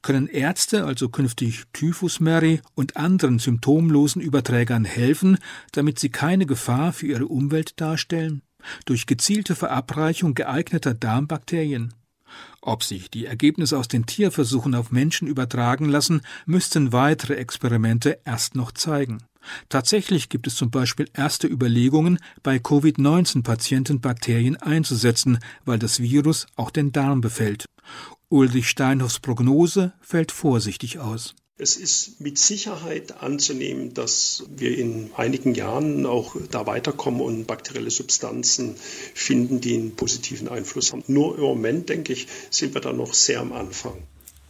Können 0.02 0.28
Ärzte 0.28 0.86
also 0.86 1.10
künftig 1.10 1.66
Typhusmary 1.74 2.62
und 2.76 2.98
anderen 2.98 3.40
symptomlosen 3.40 4.22
Überträgern 4.22 4.86
helfen, 4.86 5.38
damit 5.72 6.00
sie 6.00 6.10
keine 6.10 6.46
Gefahr 6.46 6.94
für 6.94 7.08
ihre 7.08 7.28
Umwelt 7.28 7.80
darstellen? 7.80 8.42
Durch 8.86 9.06
gezielte 9.06 9.56
Verabreichung 9.56 10.34
geeigneter 10.34 10.94
Darmbakterien? 10.94 11.94
Ob 12.62 12.84
sich 12.84 13.10
die 13.10 13.26
Ergebnisse 13.26 13.78
aus 13.78 13.88
den 13.88 14.06
Tierversuchen 14.06 14.76
auf 14.76 14.92
Menschen 14.92 15.28
übertragen 15.28 15.86
lassen, 15.86 16.22
müssten 16.46 16.92
weitere 16.92 17.36
Experimente 17.36 18.20
erst 18.26 18.56
noch 18.56 18.72
zeigen. 18.72 19.20
Tatsächlich 19.70 20.28
gibt 20.28 20.48
es 20.48 20.56
zum 20.56 20.70
Beispiel 20.70 21.08
erste 21.14 21.48
Überlegungen, 21.48 22.20
bei 22.44 22.60
Covid-19-Patienten 22.60 24.02
Bakterien 24.02 24.58
einzusetzen, 24.58 25.40
weil 25.64 25.80
das 25.80 26.02
Virus 26.02 26.46
auch 26.56 26.72
den 26.72 26.92
Darm 26.92 27.22
befällt. 27.22 27.66
Ulrich 28.28 28.70
Steinhoffs 28.70 29.20
Prognose 29.20 29.94
fällt 30.02 30.32
vorsichtig 30.32 31.00
aus. 31.00 31.36
Es 31.62 31.76
ist 31.76 32.22
mit 32.22 32.38
Sicherheit 32.38 33.22
anzunehmen, 33.22 33.94
dass 33.94 34.46
wir 34.50 34.78
in 34.78 35.12
einigen 35.18 35.54
Jahren 35.54 36.06
auch 36.06 36.38
da 36.50 36.66
weiterkommen 36.66 37.20
und 37.20 37.48
bakterielle 37.48 37.92
Substanzen 37.92 38.76
finden, 39.14 39.60
die 39.60 39.74
einen 39.74 39.94
positiven 39.94 40.48
Einfluss 40.48 40.94
haben. 40.94 41.04
Nur 41.08 41.36
im 41.36 41.44
Moment, 41.44 41.90
denke 41.90 42.14
ich, 42.14 42.30
sind 42.50 42.74
wir 42.76 42.80
da 42.80 42.94
noch 42.94 43.14
sehr 43.14 43.42
am 43.42 43.52
Anfang. 43.52 43.98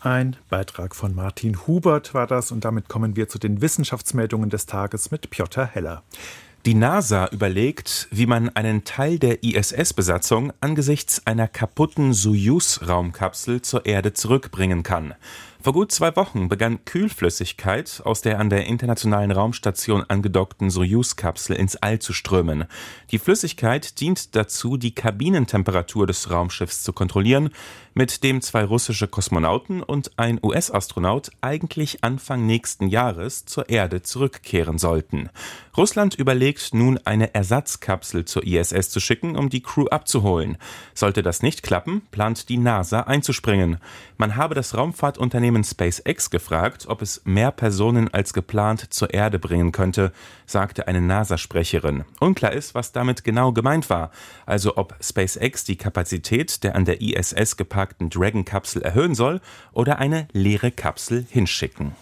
Ein 0.01 0.35
Beitrag 0.49 0.95
von 0.95 1.15
Martin 1.15 1.65
Hubert 1.65 2.13
war 2.13 2.27
das 2.27 2.51
und 2.51 2.63
damit 2.63 2.89
kommen 2.89 3.15
wir 3.15 3.27
zu 3.27 3.39
den 3.39 3.59
Wissenschaftsmeldungen 3.59 4.51
des 4.51 4.67
Tages 4.67 5.09
mit 5.09 5.31
Piotr 5.31 5.65
Heller. 5.65 6.03
Die 6.65 6.75
NASA 6.75 7.27
überlegt, 7.31 8.07
wie 8.11 8.27
man 8.27 8.49
einen 8.49 8.83
Teil 8.83 9.17
der 9.17 9.43
ISS-Besatzung 9.43 10.53
angesichts 10.61 11.25
einer 11.25 11.47
kaputten 11.47 12.13
Soyuz-Raumkapsel 12.13 13.63
zur 13.63 13.87
Erde 13.87 14.13
zurückbringen 14.13 14.83
kann. 14.83 15.15
Vor 15.61 15.73
gut 15.73 15.91
zwei 15.91 16.15
Wochen 16.15 16.47
begann 16.47 16.85
Kühlflüssigkeit 16.85 18.01
aus 18.05 18.21
der 18.21 18.39
an 18.39 18.49
der 18.49 18.65
Internationalen 18.65 19.29
Raumstation 19.29 20.05
angedockten 20.07 20.69
Soyuz-Kapsel 20.69 21.57
ins 21.57 21.75
All 21.75 21.99
zu 21.99 22.13
strömen. 22.13 22.63
Die 23.11 23.19
Flüssigkeit 23.19 23.99
dient 23.99 24.37
dazu, 24.37 24.77
die 24.77 24.95
Kabinentemperatur 24.95 26.07
des 26.07 26.31
Raumschiffs 26.31 26.81
zu 26.83 26.93
kontrollieren, 26.93 27.49
mit 27.93 28.23
dem 28.23 28.41
zwei 28.41 28.63
russische 28.63 29.09
Kosmonauten 29.09 29.83
und 29.83 30.11
ein 30.15 30.39
US-Astronaut 30.41 31.29
eigentlich 31.41 32.05
Anfang 32.05 32.45
nächsten 32.45 32.87
Jahres 32.87 33.43
zur 33.43 33.67
Erde 33.67 34.01
zurückkehren 34.01 34.77
sollten. 34.77 35.29
Russland 35.75 36.15
überlegt 36.15 36.73
nun, 36.73 36.99
eine 37.03 37.33
Ersatzkapsel 37.33 38.23
zur 38.23 38.45
ISS 38.45 38.91
zu 38.91 39.01
schicken, 39.01 39.35
um 39.35 39.49
die 39.49 39.61
Crew 39.61 39.87
abzuholen. 39.87 40.57
Sollte 40.93 41.21
das 41.21 41.41
nicht 41.41 41.63
klappen, 41.63 42.01
plant 42.11 42.47
die 42.47 42.57
NASA 42.57 43.01
einzuspringen. 43.01 43.79
Man 44.17 44.37
habe 44.37 44.55
das 44.55 44.77
Raumfahrtunternehmen 44.77 45.48
Unternehmen 45.49 45.63
SpaceX 45.63 46.29
gefragt, 46.29 46.85
ob 46.87 47.01
es 47.01 47.21
mehr 47.25 47.51
Personen 47.51 48.13
als 48.13 48.33
geplant 48.33 48.93
zur 48.93 49.15
Erde 49.15 49.39
bringen 49.39 49.71
könnte, 49.71 50.11
sagte 50.45 50.87
eine 50.87 51.01
NASA-Sprecherin. 51.01 52.05
Unklar 52.19 52.51
ist, 52.51 52.75
was 52.75 52.91
damit 52.91 53.23
genau 53.23 53.51
gemeint 53.51 53.89
war, 53.89 54.11
also 54.45 54.77
ob 54.77 54.95
SpaceX 55.01 55.63
die 55.63 55.75
Kapazität 55.75 56.63
der 56.63 56.75
an 56.75 56.85
der 56.85 57.01
ISS 57.01 57.57
geparkten 57.57 58.11
Dragon-Kapsel 58.11 58.83
erhöhen 58.83 59.15
soll 59.15 59.41
oder 59.71 59.97
eine 59.97 60.27
leere 60.33 60.69
Kapsel 60.69 61.25
hinschicken. 61.27 61.93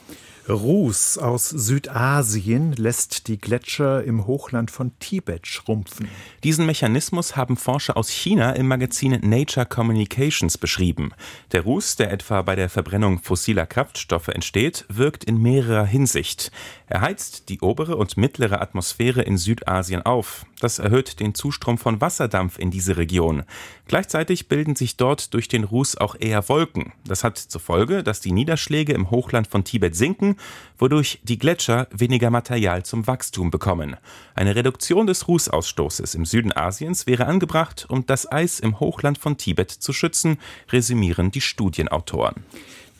Ruß 0.49 1.17
aus 1.17 1.49
Südasien 1.49 2.71
lässt 2.73 3.27
die 3.27 3.37
Gletscher 3.37 4.03
im 4.03 4.27
Hochland 4.27 4.71
von 4.71 4.97
Tibet 4.99 5.45
schrumpfen. 5.45 6.07
Diesen 6.43 6.65
Mechanismus 6.65 7.35
haben 7.35 7.57
Forscher 7.57 7.97
aus 7.97 8.09
China 8.09 8.51
im 8.53 8.67
Magazin 8.67 9.19
Nature 9.21 9.65
Communications 9.65 10.57
beschrieben. 10.57 11.11
Der 11.51 11.61
Ruß, 11.61 11.97
der 11.97 12.11
etwa 12.11 12.41
bei 12.43 12.55
der 12.55 12.69
Verbrennung 12.69 13.19
fossiler 13.19 13.65
Kraftstoffe 13.65 14.29
entsteht, 14.29 14.85
wirkt 14.87 15.25
in 15.25 15.41
mehrerer 15.41 15.85
Hinsicht. 15.85 16.51
Er 16.87 17.01
heizt 17.01 17.49
die 17.49 17.59
obere 17.59 17.97
und 17.97 18.15
mittlere 18.15 18.61
Atmosphäre 18.61 19.23
in 19.23 19.37
Südasien 19.37 20.01
auf. 20.01 20.45
Das 20.59 20.79
erhöht 20.79 21.19
den 21.19 21.35
Zustrom 21.35 21.77
von 21.77 22.01
Wasserdampf 22.01 22.57
in 22.57 22.71
diese 22.71 22.97
Region. 22.97 23.43
Gleichzeitig 23.87 24.47
bilden 24.47 24.75
sich 24.75 24.97
dort 24.97 25.33
durch 25.33 25.47
den 25.47 25.63
Ruß 25.63 25.97
auch 25.97 26.15
eher 26.19 26.49
Wolken. 26.49 26.93
Das 27.05 27.23
hat 27.23 27.37
zur 27.37 27.61
Folge, 27.61 28.03
dass 28.03 28.21
die 28.21 28.31
Niederschläge 28.31 28.93
im 28.93 29.11
Hochland 29.11 29.47
von 29.47 29.63
Tibet 29.63 29.95
sinken 29.95 30.37
wodurch 30.77 31.19
die 31.23 31.37
Gletscher 31.37 31.87
weniger 31.91 32.29
Material 32.29 32.83
zum 32.83 33.07
Wachstum 33.07 33.51
bekommen. 33.51 33.97
Eine 34.35 34.55
Reduktion 34.55 35.07
des 35.07 35.27
Rußausstoßes 35.27 36.15
im 36.15 36.25
Süden 36.25 36.55
Asiens 36.55 37.07
wäre 37.07 37.25
angebracht, 37.25 37.85
um 37.89 38.05
das 38.05 38.31
Eis 38.31 38.59
im 38.59 38.79
Hochland 38.79 39.17
von 39.17 39.37
Tibet 39.37 39.71
zu 39.71 39.93
schützen, 39.93 40.37
resümieren 40.71 41.31
die 41.31 41.41
Studienautoren. 41.41 42.43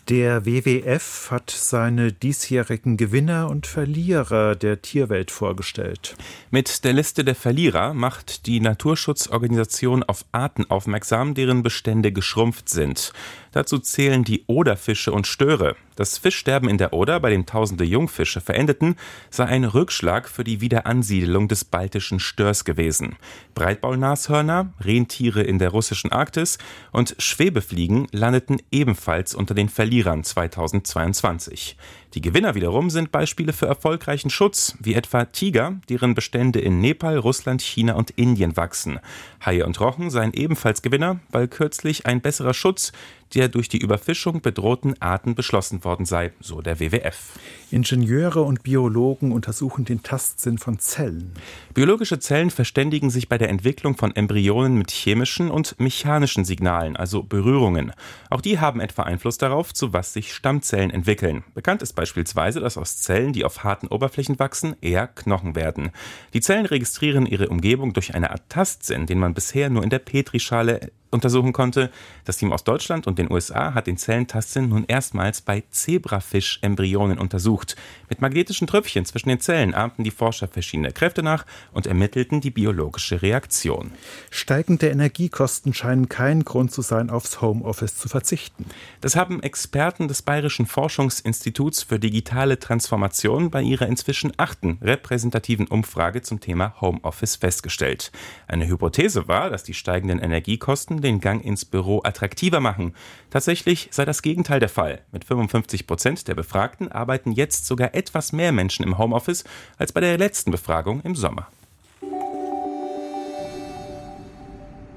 Der 0.10 0.46
WWF 0.46 1.32
hat 1.32 1.50
seine 1.50 2.14
diesjährigen 2.14 2.96
Gewinner 2.96 3.50
und 3.50 3.68
Verlierer 3.68 4.56
der 4.56 4.82
Tierwelt 4.82 5.32
vorgestellt. 5.32 6.16
Mit 6.50 6.86
der 6.86 6.94
Liste 6.94 7.26
der 7.26 7.36
Verlierer 7.36 7.94
macht 7.94 8.46
die 8.46 8.62
Naturschutzorganisation 8.62 10.04
auf 10.04 10.24
Arten 10.32 10.64
aufmerksam, 10.70 11.34
deren 11.34 11.62
Bestände 11.62 12.14
geschrumpft 12.14 12.70
sind. 12.70 13.12
Dazu 13.58 13.80
zählen 13.80 14.24
die 14.24 14.44
Oderfische 14.46 15.12
und 15.12 15.26
Störe. 15.26 15.76
Das 15.96 16.20
Fischsterben 16.20 16.70
in 16.70 16.78
der 16.78 16.94
Oder, 16.94 17.20
bei 17.20 17.32
dem 17.32 17.48
tausende 17.48 17.86
Jungfische 17.86 18.40
verendeten, 18.40 18.98
sei 19.32 19.46
ein 19.46 19.64
Rückschlag 19.64 20.30
für 20.30 20.44
die 20.44 20.62
Wiederansiedelung 20.62 21.48
des 21.48 21.66
baltischen 21.66 22.20
Störs 22.20 22.66
gewesen. 22.66 23.16
Breitbaulnashörner, 23.56 24.74
Rentiere 24.80 25.42
in 25.42 25.58
der 25.58 25.70
russischen 25.70 26.12
Arktis 26.12 26.60
und 26.92 27.16
Schwebefliegen 27.18 28.08
landeten 28.12 28.62
ebenfalls 28.72 29.34
unter 29.34 29.56
den 29.56 29.70
Verlierern 29.70 30.24
2022. 30.24 31.78
Die 32.14 32.22
Gewinner 32.22 32.56
wiederum 32.56 32.90
sind 32.90 33.12
Beispiele 33.12 33.54
für 33.54 33.66
erfolgreichen 33.66 34.30
Schutz, 34.30 34.78
wie 34.80 34.94
etwa 34.94 35.26
Tiger, 35.26 35.80
deren 35.90 36.16
Bestände 36.16 36.60
in 36.60 36.80
Nepal, 36.80 37.18
Russland, 37.18 37.62
China 37.62 37.94
und 37.94 38.12
Indien 38.12 38.56
wachsen. 38.56 39.00
Haie 39.46 39.66
und 39.66 39.80
Rochen 39.80 40.10
seien 40.10 40.34
ebenfalls 40.34 40.82
Gewinner, 40.82 41.20
weil 41.32 41.48
kürzlich 41.48 42.06
ein 42.06 42.22
besserer 42.22 42.54
Schutz 42.54 42.94
der 43.36 43.50
durch 43.50 43.70
die 43.70 43.80
Überfischung 43.80 44.42
bedrohten 44.42 45.00
Arten 45.02 45.36
beschlossen 45.36 45.84
worden 45.84 46.06
sei, 46.06 46.32
so 46.40 46.62
der 46.62 46.80
WWF. 46.80 47.34
Ingenieure 47.70 48.44
und 48.44 48.64
Biologen 48.64 49.32
untersuchen 49.32 49.84
den 49.84 50.04
Tastsinn 50.04 50.58
von 50.58 50.80
Zellen. 50.80 51.34
Biologische 51.74 52.20
Zellen 52.20 52.50
verständigen 52.50 53.10
sich 53.10 53.28
bei 53.28 53.38
der 53.38 53.50
Entwicklung 53.50 53.98
von 53.98 54.16
Embryonen 54.16 54.78
mit 54.78 54.92
chemischen 54.92 55.52
und 55.52 55.80
mechanischen 55.80 56.46
Signalen, 56.46 56.96
also 56.96 57.24
Berührungen. 57.24 57.92
Auch 58.30 58.42
die 58.42 58.60
haben 58.60 58.80
etwa 58.80 59.04
Einfluss 59.04 59.38
darauf, 59.38 59.74
zu 59.74 59.92
was 59.94 60.14
sich 60.14 60.34
Stammzellen 60.34 60.92
entwickeln. 60.92 61.44
Bekannt 61.54 61.82
ist 61.82 61.94
beispielsweise, 61.94 62.60
dass 62.60 62.78
aus 62.78 62.98
Zellen, 62.98 63.34
die 63.34 63.44
auf 63.44 63.64
harten 63.64 63.88
Oberflächen 63.88 64.40
wachsen, 64.40 64.76
eher 64.82 65.08
Knochen 65.08 65.56
werden. 65.56 65.92
Die 66.34 66.42
Zellen 66.42 66.66
registrieren 66.66 67.26
ihre 67.26 67.50
Umgebung 67.50 67.94
durch 67.94 68.16
eine 68.16 68.32
Art 68.32 68.50
Tastsinn, 68.50 69.06
den 69.06 69.20
man 69.20 69.34
bisher 69.34 69.70
nur 69.70 69.84
in 69.84 69.90
der 69.90 70.00
Petrischale 70.00 70.92
untersuchen 71.12 71.54
konnte. 71.54 71.92
Das 72.26 72.38
Team 72.38 72.52
aus 72.52 72.64
Deutschland 72.64 73.08
und 73.08 73.17
den 73.18 73.32
USA 73.32 73.74
hat 73.74 73.88
den 73.88 73.98
Zellentastsinn 73.98 74.70
nun 74.70 74.86
erstmals 74.88 75.42
bei 75.42 75.64
Zebrafisch-Embryonen 75.70 77.18
untersucht. 77.18 77.76
Mit 78.10 78.22
magnetischen 78.22 78.68
Tröpfchen 78.68 79.06
zwischen 79.06 79.30
den 79.30 79.40
Zellen 79.40 79.74
ahmten 79.74 80.04
die 80.04 80.12
Forscher 80.12 80.48
verschiedene 80.48 80.92
Kräfte 80.92 81.24
nach 81.24 81.46
und 81.74 81.88
ermittelten 81.88 82.40
die 82.40 82.52
biologische 82.52 83.22
Reaktion. 83.22 83.92
Steigende 84.30 84.88
Energiekosten 84.90 85.74
scheinen 85.74 86.10
kein 86.10 86.46
Grund 86.46 86.72
zu 86.72 86.82
sein, 86.82 87.10
aufs 87.10 87.42
Homeoffice 87.42 87.98
zu 87.98 88.08
verzichten. 88.08 88.66
Das 89.02 89.16
haben 89.16 89.44
Experten 89.44 90.08
des 90.08 90.22
Bayerischen 90.22 90.66
Forschungsinstituts 90.66 91.84
für 91.84 92.00
digitale 92.00 92.60
Transformation 92.60 93.52
bei 93.52 93.62
ihrer 93.62 93.88
inzwischen 93.88 94.34
achten 94.38 94.78
repräsentativen 94.82 95.68
Umfrage 95.68 96.22
zum 96.22 96.40
Thema 96.40 96.80
Homeoffice 96.80 97.36
festgestellt. 97.36 98.12
Eine 98.48 98.68
Hypothese 98.68 99.28
war, 99.28 99.50
dass 99.50 99.64
die 99.64 99.74
steigenden 99.74 100.20
Energiekosten 100.20 101.02
den 101.02 101.20
Gang 101.20 101.44
ins 101.44 101.66
Büro 101.66 102.02
attraktiver 102.04 102.60
machen. 102.60 102.94
Tatsächlich 103.30 103.90
sei 103.92 104.06
das 104.06 104.22
Gegenteil 104.22 104.60
der 104.60 104.70
Fall. 104.70 105.02
Mit 105.12 105.26
55 105.26 105.88
Prozent 105.88 106.28
der 106.28 106.36
Befragten 106.36 106.92
arbeiten 106.92 107.32
jetzt 107.32 107.66
sogar 107.66 107.94
etwas 107.94 108.32
mehr 108.32 108.52
Menschen 108.52 108.84
im 108.84 108.98
Homeoffice 108.98 109.44
als 109.78 109.92
bei 109.92 110.02
der 110.02 110.18
letzten 110.18 110.52
Befragung 110.52 111.02
im 111.02 111.16
Sommer. 111.16 111.48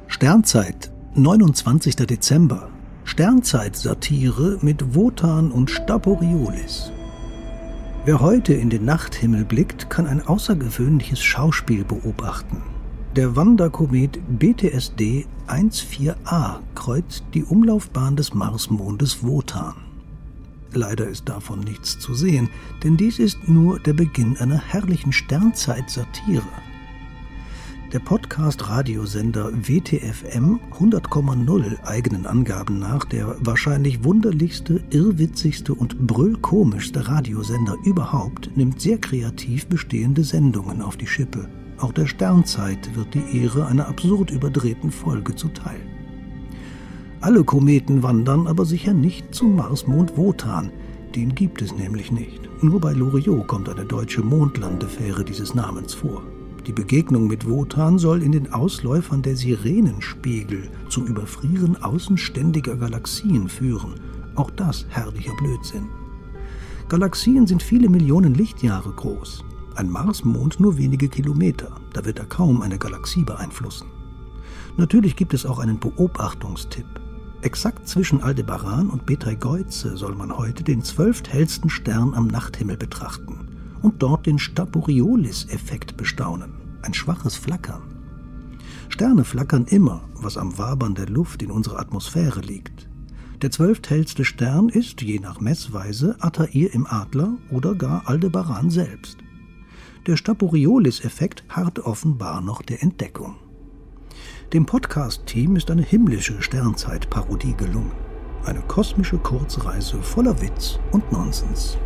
Sternzeit, 0.09 0.91
29. 1.15 1.97
Dezember. 1.97 2.71
Sternzeit-Satire 3.05 4.59
mit 4.61 4.95
Wotan 4.95 5.51
und 5.51 5.71
Staporiolis. 5.71 6.93
Wer 8.05 8.21
heute 8.21 8.55
in 8.55 8.71
den 8.71 8.85
Nachthimmel 8.85 9.45
blickt, 9.45 9.91
kann 9.91 10.07
ein 10.07 10.27
außergewöhnliches 10.27 11.21
Schauspiel 11.21 11.85
beobachten. 11.85 12.63
Der 13.21 13.37
Wanderkomet 13.37 14.19
BTSD 14.39 15.27
14a 15.47 16.61
kreuzt 16.75 17.23
die 17.35 17.45
Umlaufbahn 17.45 18.17
des 18.17 18.33
Marsmondes 18.33 19.23
Wotan. 19.23 19.75
Leider 20.73 21.07
ist 21.07 21.29
davon 21.29 21.61
nichts 21.61 21.99
zu 21.99 22.15
sehen, 22.15 22.49
denn 22.83 22.97
dies 22.97 23.19
ist 23.19 23.47
nur 23.47 23.79
der 23.79 23.93
Beginn 23.93 24.39
einer 24.39 24.59
herrlichen 24.59 25.13
Sternzeit-Satire. 25.13 26.49
Der 27.93 27.99
Podcast-Radiosender 27.99 29.53
WTFM 29.53 30.59
100,0 30.79 31.85
eigenen 31.85 32.25
Angaben 32.25 32.79
nach 32.79 33.05
der 33.05 33.37
wahrscheinlich 33.41 34.03
wunderlichste, 34.03 34.83
irrwitzigste 34.89 35.75
und 35.75 36.07
brüllkomischste 36.07 37.07
Radiosender 37.07 37.77
überhaupt 37.85 38.57
nimmt 38.57 38.81
sehr 38.81 38.97
kreativ 38.97 39.67
bestehende 39.67 40.25
Sendungen 40.25 40.81
auf 40.81 40.97
die 40.97 41.07
Schippe. 41.07 41.51
Auch 41.81 41.93
der 41.93 42.07
Sternzeit 42.07 42.95
wird 42.95 43.15
die 43.15 43.43
Ehre 43.43 43.67
einer 43.67 43.89
absurd 43.89 44.31
überdrehten 44.31 44.91
Folge 44.91 45.35
zuteil. 45.35 45.81
Alle 47.23 47.43
Kometen 47.43 48.03
wandern 48.03 48.47
aber 48.47 48.67
sicher 48.67 48.93
nicht 48.93 49.35
zum 49.35 49.57
Marsmond 49.57 50.17
Wotan. 50.17 50.71
Den 51.15 51.35
gibt 51.35 51.63
es 51.63 51.75
nämlich 51.75 52.13
nicht. 52.13 52.49
Nur 52.63 52.81
bei 52.81 52.93
Loriot 52.93 53.47
kommt 53.47 53.69
eine 53.69 53.85
deutsche 53.85 54.23
Mondlandefähre 54.23 55.25
dieses 55.25 55.55
Namens 55.55 55.95
vor. 55.95 56.23
Die 56.67 56.73
Begegnung 56.73 57.27
mit 57.27 57.49
Wotan 57.49 57.99
soll 57.99 58.23
in 58.23 58.33
den 58.33 58.53
Ausläufern 58.53 59.23
der 59.23 59.37
Sirenenspiegel 59.37 60.69
zum 60.91 61.07
Überfrieren 61.07 61.83
außenständiger 61.83 62.77
Galaxien 62.77 63.49
führen. 63.49 63.95
Auch 64.35 64.51
das 64.51 64.85
herrlicher 64.91 65.35
Blödsinn. 65.37 65.89
Galaxien 66.89 67.47
sind 67.47 67.63
viele 67.63 67.89
Millionen 67.89 68.35
Lichtjahre 68.35 68.93
groß. 68.93 69.45
Ein 69.81 69.89
Marsmond 69.89 70.61
nur 70.61 70.77
wenige 70.77 71.09
Kilometer, 71.09 71.75
da 71.95 72.05
wird 72.05 72.19
er 72.19 72.27
kaum 72.27 72.61
eine 72.61 72.77
Galaxie 72.77 73.25
beeinflussen. 73.25 73.87
Natürlich 74.77 75.17
gibt 75.17 75.33
es 75.33 75.47
auch 75.47 75.59
einen 75.59 75.81
Beobachtungstipp. 75.81 76.85
Exakt 77.41 77.89
zwischen 77.89 78.23
Aldebaran 78.23 78.91
und 78.91 79.07
Betelgeuse 79.07 79.97
soll 79.97 80.15
man 80.15 80.37
heute 80.37 80.65
den 80.65 80.85
zwölfthellsten 80.85 81.71
Stern 81.71 82.13
am 82.13 82.27
Nachthimmel 82.27 82.77
betrachten 82.77 83.49
und 83.81 84.03
dort 84.03 84.27
den 84.27 84.39
Staporiolis-Effekt 84.39 85.97
bestaunen, 85.97 86.53
ein 86.83 86.93
schwaches 86.93 87.37
Flackern. 87.37 87.81
Sterne 88.91 89.25
flackern 89.25 89.65
immer, 89.65 90.03
was 90.13 90.37
am 90.37 90.59
Wabern 90.59 90.95
der 90.95 91.09
Luft 91.09 91.43
in 91.43 91.51
unserer 91.51 91.81
Atmosphäre 91.81 92.43
liegt. 92.43 92.87
Der 93.41 93.51
zwölfthellste 93.51 94.27
Stern 94.27 94.69
ist, 94.69 95.01
je 95.01 95.21
nach 95.21 95.41
Messweise, 95.41 96.17
Altair 96.21 96.75
im 96.75 96.87
Adler 96.87 97.39
oder 97.51 97.75
gar 97.75 98.07
Aldebaran 98.07 98.69
selbst. 98.69 99.17
Der 100.07 100.17
Staporiolis-Effekt 100.17 101.45
harrt 101.51 101.79
offenbar 101.81 102.41
noch 102.41 102.63
der 102.63 102.83
Entdeckung. 102.83 103.37
Dem 104.53 104.65
Podcast-Team 104.65 105.57
ist 105.57 105.71
eine 105.71 105.83
himmlische 105.83 106.41
Sternzeit-Parodie 106.41 107.55
gelungen. 107.55 107.93
Eine 108.47 108.61
kosmische 108.63 109.19
Kurzreise 109.19 110.03
voller 110.03 110.41
Witz 110.41 110.79
und 110.93 111.13
Nonsens. 111.13 111.77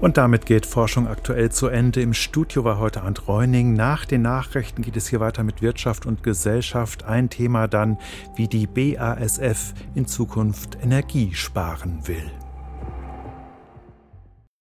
Und 0.00 0.16
damit 0.16 0.46
geht 0.46 0.64
Forschung 0.64 1.06
aktuell 1.06 1.52
zu 1.52 1.68
Ende. 1.68 2.00
Im 2.00 2.14
Studio 2.14 2.64
war 2.64 2.78
heute 2.78 3.02
Ant 3.02 3.28
Reuning. 3.28 3.74
Nach 3.74 4.06
den 4.06 4.22
Nachrichten 4.22 4.80
geht 4.80 4.96
es 4.96 5.08
hier 5.08 5.20
weiter 5.20 5.42
mit 5.42 5.60
Wirtschaft 5.60 6.06
und 6.06 6.22
Gesellschaft. 6.22 7.04
Ein 7.04 7.28
Thema 7.28 7.68
dann, 7.68 7.98
wie 8.34 8.48
die 8.48 8.66
BASF 8.66 9.74
in 9.94 10.06
Zukunft 10.06 10.78
Energie 10.82 11.34
sparen 11.34 12.00
will. 12.08 12.30